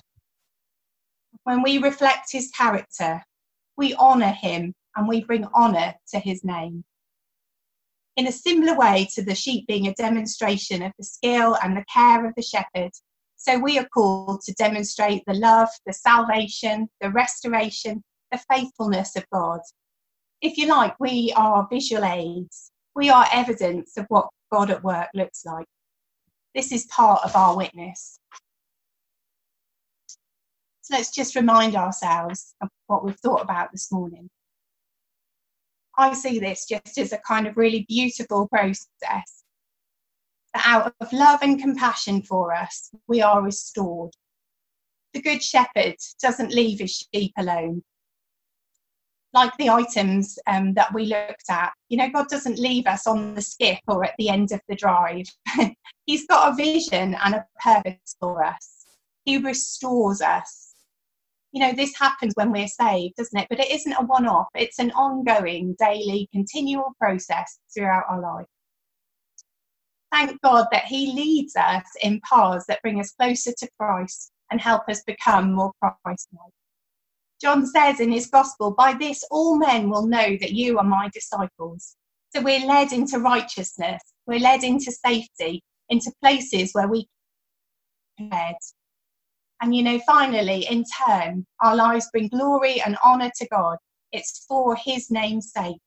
when 1.43 1.61
we 1.63 1.77
reflect 1.77 2.31
his 2.31 2.51
character, 2.51 3.23
we 3.77 3.95
honour 3.95 4.31
him 4.31 4.73
and 4.95 5.07
we 5.07 5.23
bring 5.23 5.45
honour 5.55 5.93
to 6.09 6.19
his 6.19 6.43
name. 6.43 6.83
In 8.17 8.27
a 8.27 8.31
similar 8.31 8.77
way 8.77 9.07
to 9.15 9.23
the 9.23 9.33
sheep 9.33 9.65
being 9.67 9.87
a 9.87 9.93
demonstration 9.93 10.81
of 10.83 10.91
the 10.97 11.05
skill 11.05 11.57
and 11.63 11.75
the 11.75 11.85
care 11.91 12.25
of 12.25 12.33
the 12.35 12.41
shepherd, 12.41 12.91
so 13.37 13.57
we 13.57 13.79
are 13.79 13.87
called 13.87 14.41
to 14.41 14.53
demonstrate 14.53 15.23
the 15.25 15.33
love, 15.33 15.69
the 15.87 15.93
salvation, 15.93 16.87
the 16.99 17.09
restoration, 17.09 18.03
the 18.31 18.39
faithfulness 18.51 19.15
of 19.15 19.25
God. 19.33 19.61
If 20.41 20.57
you 20.57 20.67
like, 20.67 20.99
we 20.99 21.33
are 21.35 21.67
visual 21.71 22.05
aids. 22.05 22.71
We 22.95 23.09
are 23.09 23.25
evidence 23.33 23.97
of 23.97 24.05
what 24.09 24.29
God 24.51 24.69
at 24.69 24.83
work 24.83 25.07
looks 25.15 25.45
like. 25.45 25.65
This 26.53 26.71
is 26.71 26.85
part 26.87 27.21
of 27.23 27.35
our 27.35 27.55
witness. 27.55 28.19
Let's 30.91 31.11
just 31.11 31.37
remind 31.37 31.75
ourselves 31.77 32.53
of 32.61 32.67
what 32.87 33.05
we've 33.05 33.19
thought 33.19 33.41
about 33.41 33.71
this 33.71 33.93
morning. 33.93 34.29
I 35.97 36.13
see 36.13 36.37
this 36.37 36.65
just 36.65 36.97
as 36.97 37.13
a 37.13 37.17
kind 37.19 37.47
of 37.47 37.55
really 37.55 37.85
beautiful 37.87 38.49
process 38.49 39.43
that 40.53 40.63
out 40.65 40.93
of 40.99 41.13
love 41.13 41.39
and 41.43 41.61
compassion 41.61 42.21
for 42.21 42.53
us, 42.53 42.91
we 43.07 43.21
are 43.21 43.41
restored. 43.41 44.11
The 45.13 45.21
Good 45.21 45.41
Shepherd 45.41 45.95
doesn't 46.21 46.53
leave 46.53 46.79
his 46.79 47.05
sheep 47.13 47.31
alone. 47.37 47.83
Like 49.33 49.55
the 49.57 49.69
items 49.69 50.37
um, 50.47 50.73
that 50.73 50.93
we 50.93 51.05
looked 51.05 51.49
at, 51.49 51.71
you 51.87 51.97
know, 51.97 52.09
God 52.09 52.27
doesn't 52.27 52.59
leave 52.59 52.85
us 52.85 53.07
on 53.07 53.33
the 53.33 53.41
skip 53.41 53.79
or 53.87 54.03
at 54.03 54.15
the 54.17 54.27
end 54.27 54.51
of 54.51 54.59
the 54.67 54.75
drive. 54.75 55.25
He's 56.05 56.27
got 56.27 56.51
a 56.51 56.55
vision 56.55 57.15
and 57.23 57.35
a 57.35 57.45
purpose 57.63 58.17
for 58.19 58.43
us. 58.43 58.85
He 59.23 59.37
restores 59.37 60.21
us. 60.21 60.70
You 61.51 61.61
know, 61.61 61.73
this 61.73 61.95
happens 61.97 62.33
when 62.35 62.51
we're 62.51 62.67
saved, 62.67 63.15
doesn't 63.17 63.37
it? 63.37 63.47
But 63.49 63.59
it 63.59 63.71
isn't 63.71 63.93
a 63.93 64.05
one 64.05 64.27
off, 64.27 64.47
it's 64.55 64.79
an 64.79 64.91
ongoing, 64.91 65.75
daily, 65.79 66.29
continual 66.31 66.93
process 66.99 67.59
throughout 67.73 68.05
our 68.09 68.21
life 68.21 68.47
thank 70.11 70.39
God 70.41 70.67
that 70.71 70.85
He 70.85 71.13
leads 71.13 71.55
us 71.55 71.85
in 72.03 72.21
paths 72.29 72.65
that 72.67 72.81
bring 72.81 72.99
us 72.99 73.11
closer 73.11 73.51
to 73.57 73.69
Christ 73.79 74.31
and 74.51 74.61
help 74.61 74.87
us 74.89 75.01
become 75.03 75.53
more 75.53 75.71
Christ 75.81 76.27
like. 76.33 76.51
John 77.41 77.65
says 77.65 77.99
in 77.99 78.11
his 78.11 78.27
gospel, 78.27 78.71
By 78.71 78.93
this 78.93 79.23
all 79.31 79.57
men 79.57 79.89
will 79.89 80.05
know 80.05 80.37
that 80.39 80.51
you 80.51 80.77
are 80.77 80.83
my 80.83 81.09
disciples. 81.11 81.95
So 82.35 82.41
we're 82.41 82.65
led 82.67 82.91
into 82.91 83.19
righteousness, 83.19 84.01
we're 84.27 84.39
led 84.39 84.63
into 84.63 84.91
safety, 84.91 85.63
into 85.89 86.11
places 86.21 86.71
where 86.73 86.87
we 86.87 87.07
can 88.17 88.29
head. 88.31 88.55
And 89.61 89.75
you 89.75 89.83
know, 89.83 89.99
finally, 90.07 90.65
in 90.69 90.83
turn, 91.05 91.45
our 91.61 91.75
lives 91.75 92.09
bring 92.11 92.29
glory 92.29 92.81
and 92.81 92.97
honour 93.05 93.31
to 93.37 93.47
God. 93.49 93.77
It's 94.11 94.45
for 94.47 94.75
His 94.75 95.11
name's 95.11 95.51
sake. 95.51 95.77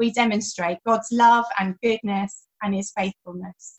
We 0.00 0.10
demonstrate 0.12 0.78
God's 0.86 1.08
love 1.12 1.44
and 1.58 1.76
goodness 1.82 2.46
and 2.62 2.74
his 2.74 2.90
faithfulness. 2.96 3.76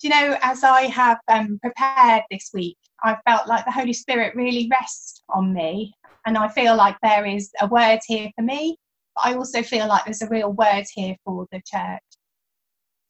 Do 0.00 0.08
you 0.08 0.14
know, 0.14 0.38
as 0.40 0.64
I 0.64 0.82
have 0.82 1.18
um, 1.28 1.58
prepared 1.62 2.22
this 2.30 2.50
week, 2.54 2.78
I 3.02 3.18
felt 3.26 3.46
like 3.46 3.66
the 3.66 3.72
Holy 3.72 3.92
Spirit 3.92 4.34
really 4.34 4.70
rests 4.70 5.22
on 5.28 5.52
me, 5.52 5.92
and 6.26 6.38
I 6.38 6.48
feel 6.48 6.76
like 6.76 6.96
there 7.02 7.26
is 7.26 7.50
a 7.60 7.66
word 7.66 8.00
here 8.06 8.30
for 8.36 8.42
me, 8.42 8.78
but 9.14 9.26
I 9.26 9.34
also 9.34 9.62
feel 9.62 9.86
like 9.86 10.06
there's 10.06 10.22
a 10.22 10.28
real 10.28 10.52
word 10.52 10.84
here 10.94 11.16
for 11.24 11.46
the 11.52 11.60
church. 11.66 12.02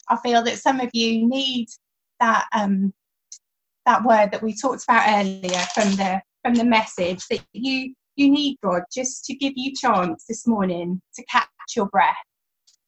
I 0.09 0.17
feel 0.25 0.43
that 0.43 0.59
some 0.59 0.81
of 0.81 0.91
you 0.93 1.27
need 1.27 1.69
that 2.19 2.47
um, 2.53 2.93
that 3.87 4.05
word 4.05 4.31
that 4.33 4.43
we 4.43 4.55
talked 4.55 4.85
about 4.85 5.09
earlier 5.09 5.65
from 5.75 5.91
the 5.97 6.23
from 6.43 6.55
the 6.55 6.65
message 6.65 7.27
that 7.29 7.41
you 7.53 7.95
you 8.17 8.31
need 8.31 8.59
God 8.63 8.83
just 8.93 9.25
to 9.27 9.35
give 9.35 9.55
you 9.57 9.75
chance 9.75 10.25
this 10.29 10.47
morning 10.47 11.01
to 11.17 11.25
catch 11.27 11.49
your 11.77 11.87
breath 11.87 12.17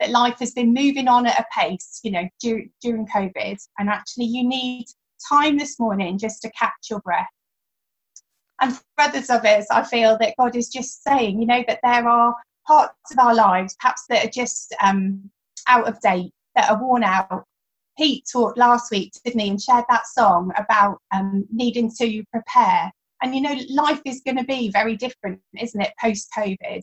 that 0.00 0.10
life 0.10 0.38
has 0.40 0.52
been 0.52 0.74
moving 0.74 1.08
on 1.08 1.26
at 1.26 1.38
a 1.38 1.44
pace, 1.56 2.00
you 2.02 2.10
know, 2.10 2.28
during, 2.40 2.70
during 2.82 3.06
COVID, 3.06 3.56
and 3.78 3.88
actually 3.88 4.26
you 4.26 4.46
need 4.46 4.86
time 5.28 5.58
this 5.58 5.78
morning 5.78 6.18
just 6.18 6.42
to 6.42 6.50
catch 6.50 6.90
your 6.90 7.00
breath. 7.00 7.26
And 8.60 8.74
for 8.74 8.82
others 8.98 9.30
of 9.30 9.44
us, 9.44 9.66
I 9.70 9.82
feel 9.84 10.16
that 10.18 10.34
God 10.38 10.56
is 10.56 10.68
just 10.68 11.02
saying, 11.02 11.40
you 11.40 11.46
know, 11.46 11.62
that 11.66 11.80
there 11.82 12.08
are 12.08 12.34
parts 12.66 13.12
of 13.12 13.18
our 13.18 13.34
lives 13.34 13.76
perhaps 13.80 14.04
that 14.08 14.24
are 14.24 14.30
just 14.30 14.74
um, 14.82 15.30
out 15.68 15.88
of 15.88 16.00
date, 16.00 16.32
that 16.54 16.70
are 16.70 16.82
worn 16.82 17.04
out. 17.04 17.44
Pete 17.98 18.24
talked 18.30 18.58
last 18.58 18.90
week, 18.90 19.12
didn't 19.24 19.40
he, 19.40 19.48
and 19.50 19.60
shared 19.60 19.84
that 19.88 20.06
song 20.06 20.52
about 20.56 20.98
um, 21.14 21.46
needing 21.50 21.90
to 21.98 22.24
prepare. 22.32 22.90
And 23.22 23.34
you 23.34 23.40
know, 23.40 23.56
life 23.70 24.00
is 24.04 24.22
going 24.24 24.36
to 24.36 24.44
be 24.44 24.70
very 24.70 24.96
different, 24.96 25.40
isn't 25.58 25.80
it, 25.80 25.92
post 26.00 26.28
COVID? 26.36 26.82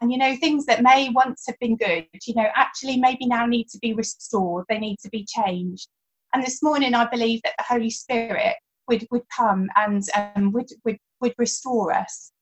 and 0.00 0.12
you 0.12 0.18
know 0.18 0.36
things 0.36 0.64
that 0.66 0.82
may 0.82 1.10
once 1.10 1.44
have 1.46 1.58
been 1.58 1.76
good 1.76 2.06
you 2.24 2.34
know 2.34 2.46
actually 2.54 2.96
maybe 2.96 3.26
now 3.26 3.46
need 3.46 3.68
to 3.68 3.78
be 3.78 3.92
restored 3.92 4.64
they 4.68 4.78
need 4.78 4.98
to 4.98 5.10
be 5.10 5.26
changed 5.28 5.88
and 6.32 6.42
this 6.42 6.62
morning 6.62 6.94
i 6.94 7.08
believe 7.08 7.40
that 7.42 7.54
the 7.58 7.64
holy 7.64 7.90
spirit 7.90 8.54
would 8.88 9.06
would 9.10 9.22
come 9.34 9.68
and 9.76 10.04
um, 10.14 10.52
would, 10.52 10.68
would 10.84 10.98
would 11.20 11.34
restore 11.38 11.92
us 11.92 12.32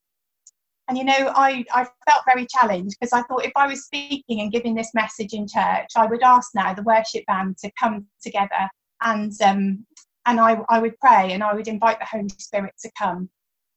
and 0.90 0.98
you 0.98 1.05
know 1.05 1.33
i 1.35 1.64
i 1.72 1.87
felt 2.07 2.24
very 2.26 2.46
challenged 2.46 2.94
because 3.00 3.12
i 3.12 3.22
thought 3.22 3.44
if 3.44 3.53
i 3.57 3.66
was 3.66 3.85
speaking 3.85 4.40
and 4.40 4.53
giving 4.53 4.74
this 4.74 4.90
message 4.92 5.33
in 5.33 5.46
church 5.48 5.88
i 5.96 6.05
would 6.05 6.22
ask 6.22 6.50
now 6.55 6.74
the 6.74 6.83
worship 6.83 7.24
band 7.26 7.57
to 7.57 7.70
come 7.79 8.05
together 8.22 8.68
and 9.03 9.33
um 9.40 9.87
and 10.26 10.40
I, 10.40 10.59
I 10.68 10.79
would 10.79 10.98
pray 10.98 11.33
and 11.33 11.42
I 11.42 11.55
would 11.55 11.68
invite 11.68 11.98
the 11.98 12.07
Holy 12.07 12.29
Spirit 12.29 12.74
to 12.83 12.90
come. 12.98 13.29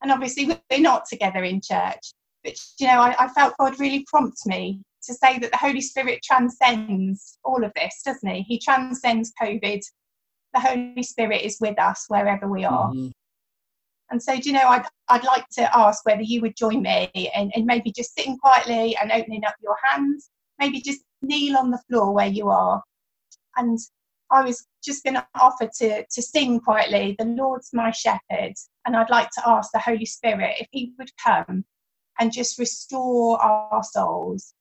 And 0.02 0.12
obviously, 0.12 0.46
we're 0.46 0.80
not 0.80 1.06
together 1.06 1.44
in 1.44 1.62
church, 1.62 2.14
but 2.44 2.56
you 2.80 2.88
know, 2.88 3.00
I, 3.02 3.16
I 3.18 3.28
felt 3.30 3.58
God 3.58 3.80
really 3.80 4.06
prompt 4.08 4.46
me 4.46 4.82
to 5.04 5.14
say 5.14 5.40
that 5.40 5.52
the 5.52 5.58
Holy 5.58 5.82
Spirit 5.82 6.22
transcends 6.24 7.40
all 7.44 7.64
of 7.64 7.72
this, 7.76 8.02
doesn't 8.06 8.30
he? 8.30 8.42
He 8.42 8.60
transcends 8.60 9.32
COVID. 9.42 9.82
The 10.54 10.60
Holy 10.60 11.04
Spirit 11.04 11.42
is 11.42 11.58
with 11.62 11.80
us 11.80 12.06
wherever 12.10 12.48
we 12.48 12.66
are. 12.66 12.90
Mm-hmm. 12.90 13.10
And 14.14 14.22
so, 14.22 14.40
do 14.40 14.48
you 14.48 14.54
know, 14.54 14.68
I'd, 14.68 14.86
I'd 15.10 15.24
like 15.24 15.50
to 15.54 15.76
ask 15.76 16.06
whether 16.06 16.22
you 16.22 16.40
would 16.42 16.56
join 16.56 16.84
me 16.84 17.10
and, 17.34 17.52
in 17.56 17.66
maybe 17.66 17.92
just 17.92 18.14
sitting 18.16 18.38
quietly 18.38 18.96
and 19.02 19.12
opening 19.12 19.44
up 19.44 19.56
your 19.60 19.76
hands, 19.84 20.30
maybe 20.60 20.82
just 20.82 21.02
kneel 21.24 21.58
on 21.58 21.72
the 21.72 21.82
floor 21.90 22.14
where 22.14 22.28
you 22.28 22.48
are. 22.50 22.84
And 23.58 23.80
I 24.30 24.44
was 24.44 24.68
just 24.84 25.04
going 25.04 25.16
to 25.16 25.26
offer 25.34 25.68
to, 25.80 26.06
to 26.06 26.22
sing 26.22 26.60
quietly, 26.60 27.16
The 27.18 27.26
Lord's 27.26 27.72
my 27.74 27.90
shepherd. 27.90 28.54
And 28.86 28.96
I'd 28.96 29.10
like 29.10 29.32
to 29.32 29.50
ask 29.50 29.72
the 29.72 29.80
Holy 29.80 30.06
Spirit 30.06 30.58
if 30.60 30.68
he 30.70 30.94
would 31.00 31.10
come 31.18 31.66
and 32.20 32.32
just 32.32 32.60
restore 32.60 33.42
our 33.42 33.84
souls. 33.84 34.54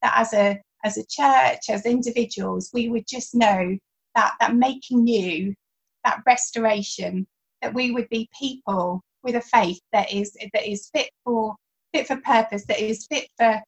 That 0.00 0.14
as 0.16 0.32
a 0.32 0.58
as 0.84 0.96
a 0.96 1.04
church, 1.06 1.68
as 1.68 1.84
individuals, 1.84 2.70
we 2.72 2.88
would 2.88 3.06
just 3.06 3.34
know 3.34 3.76
that 4.14 4.32
that 4.40 4.54
making 4.54 5.04
new, 5.04 5.54
that 6.02 6.22
restoration, 6.24 7.26
that 7.62 7.74
we 7.74 7.90
would 7.92 8.08
be 8.08 8.28
people 8.38 9.02
with 9.22 9.36
a 9.36 9.40
faith 9.40 9.80
that 9.92 10.12
is 10.12 10.36
that 10.52 10.70
is 10.70 10.88
fit 10.94 11.10
for 11.24 11.54
fit 11.92 12.06
for 12.06 12.16
purpose, 12.18 12.64
that 12.66 12.80
is 12.80 13.06
fit 13.10 13.28
for 13.36 13.60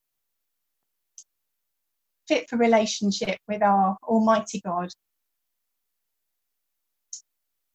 fit 2.29 2.49
for 2.49 2.57
relationship 2.57 3.39
with 3.49 3.63
our 3.63 3.97
Almighty 4.05 4.61
God. 4.65 4.91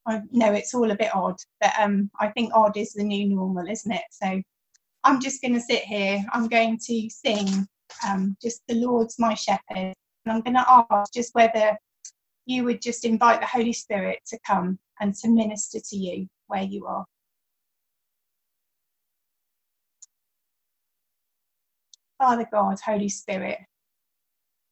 I 0.06 0.21
know 0.32 0.54
it's 0.54 0.73
all 0.73 0.91
a 0.91 0.97
bit 0.97 1.15
odd, 1.15 1.38
but 1.62 1.71
um, 1.80 2.10
I 2.19 2.28
think 2.30 2.52
odd 2.54 2.78
is 2.78 2.93
the 2.93 3.04
new 3.04 3.30
normal, 3.30 3.67
isn't 3.67 3.91
it? 3.91 4.04
So 4.12 4.41
I'm 5.04 5.19
just 5.19 5.41
going 5.41 5.54
to 5.54 5.62
sit 5.62 5.84
here. 5.84 6.23
I'm 6.32 6.47
going 6.47 6.78
to 6.86 7.10
sing 7.10 7.67
um, 8.08 8.36
just 8.41 8.62
the 8.67 8.76
Lord's 8.76 9.17
my 9.17 9.34
shepherd. 9.34 9.62
And 10.26 10.28
I'm 10.28 10.41
going 10.41 10.56
to 10.56 10.86
ask 10.91 11.13
just 11.13 11.34
whether 11.34 11.78
you 12.45 12.63
would 12.65 12.82
just 12.82 13.06
invite 13.06 13.39
the 13.39 13.47
Holy 13.47 13.73
Spirit 13.73 14.19
to 14.28 14.39
come 14.45 14.78
and 15.00 15.14
to 15.16 15.30
minister 15.30 15.80
to 15.80 15.96
you 15.96 16.28
where 16.48 16.64
you 16.64 16.86
are. 16.86 17.06
Father 22.18 22.48
God, 22.52 22.80
Holy 22.80 23.10
Spirit, 23.10 23.60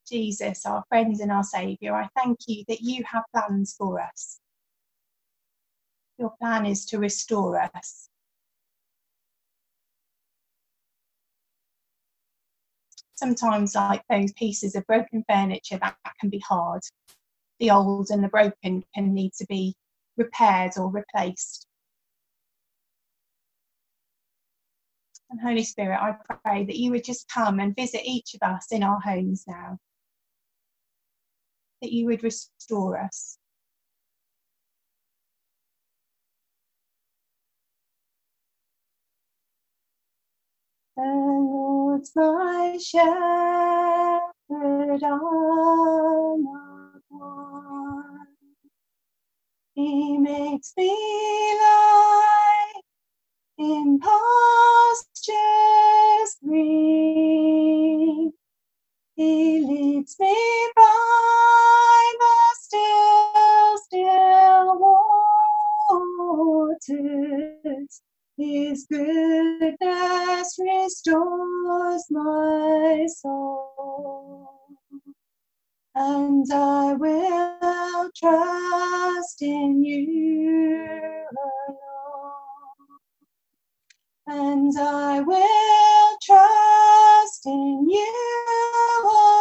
Jesus, 0.07 0.65
our 0.65 0.83
friend 0.89 1.15
and 1.19 1.31
our 1.31 1.43
Saviour, 1.43 1.95
I 1.95 2.07
thank 2.15 2.39
you 2.47 2.63
that 2.67 2.81
you 2.81 3.03
have 3.05 3.23
plans 3.35 3.75
for 3.77 3.99
us. 3.99 4.39
Your 6.17 6.33
plan 6.39 6.65
is 6.65 6.85
to 6.87 6.99
restore 6.99 7.59
us. 7.59 8.09
Sometimes, 13.15 13.75
like 13.75 14.03
those 14.09 14.33
pieces 14.33 14.75
of 14.75 14.85
broken 14.87 15.23
furniture, 15.29 15.77
that, 15.77 15.95
that 16.03 16.13
can 16.19 16.29
be 16.29 16.39
hard. 16.39 16.81
The 17.59 17.71
old 17.71 18.09
and 18.09 18.23
the 18.23 18.29
broken 18.29 18.83
can 18.95 19.13
need 19.13 19.33
to 19.33 19.45
be 19.47 19.75
repaired 20.21 20.71
or 20.77 20.89
replaced. 20.89 21.67
And 25.29 25.39
Holy 25.39 25.63
Spirit, 25.63 25.99
I 25.99 26.15
pray 26.43 26.65
that 26.65 26.77
you 26.77 26.91
would 26.91 27.03
just 27.03 27.29
come 27.29 27.59
and 27.59 27.75
visit 27.75 28.01
each 28.05 28.35
of 28.35 28.47
us 28.47 28.67
in 28.71 28.83
our 28.83 28.99
homes 28.99 29.45
now. 29.47 29.79
That 31.81 31.91
you 31.91 32.05
would 32.07 32.23
restore 32.23 32.99
us. 32.99 33.37
The 40.97 41.03
Lord's 41.03 42.11
my 42.15 42.77
shepherd, 42.77 43.09
I'll 45.03 46.37
not. 46.37 47.50
He 49.81 50.15
makes 50.19 50.73
me 50.77 50.93
lie 51.59 52.73
in 53.57 53.99
pastures 53.99 55.33
green. 56.45 58.31
He 59.15 59.59
leads 59.59 60.15
me 60.19 60.35
by 60.75 62.13
the 62.19 62.55
still, 62.61 63.77
still 63.85 64.77
waters 66.77 68.01
his 68.37 68.85
goodness 68.87 70.59
restores 70.59 72.05
my 72.11 73.07
soul, 73.07 74.60
and 75.95 76.45
I 76.53 76.93
will 76.93 78.09
trust 78.15 79.41
in 79.41 79.83
you 79.83 81.25
alone, 81.67 82.99
and 84.27 84.73
I 84.79 85.19
will 85.21 86.17
trust 86.23 87.45
in 87.45 87.87
you 87.89 88.13
alone. 89.03 89.40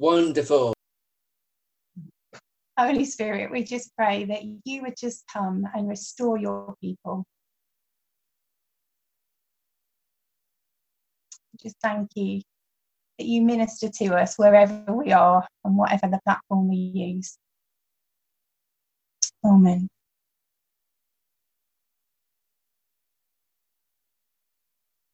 Wonderful. 0.00 0.72
Holy 2.78 3.04
Spirit, 3.04 3.50
we 3.50 3.62
just 3.62 3.94
pray 3.94 4.24
that 4.24 4.40
you 4.64 4.80
would 4.80 4.94
just 4.98 5.24
come 5.30 5.66
and 5.74 5.86
restore 5.86 6.38
your 6.38 6.74
people. 6.80 7.26
Just 11.62 11.76
thank 11.82 12.08
you 12.14 12.40
that 13.18 13.26
you 13.26 13.42
minister 13.42 13.90
to 13.90 14.14
us 14.14 14.38
wherever 14.38 14.82
we 14.88 15.12
are 15.12 15.46
and 15.66 15.76
whatever 15.76 16.08
the 16.08 16.20
platform 16.24 16.70
we 16.70 16.76
use. 16.76 17.36
Amen. 19.44 19.86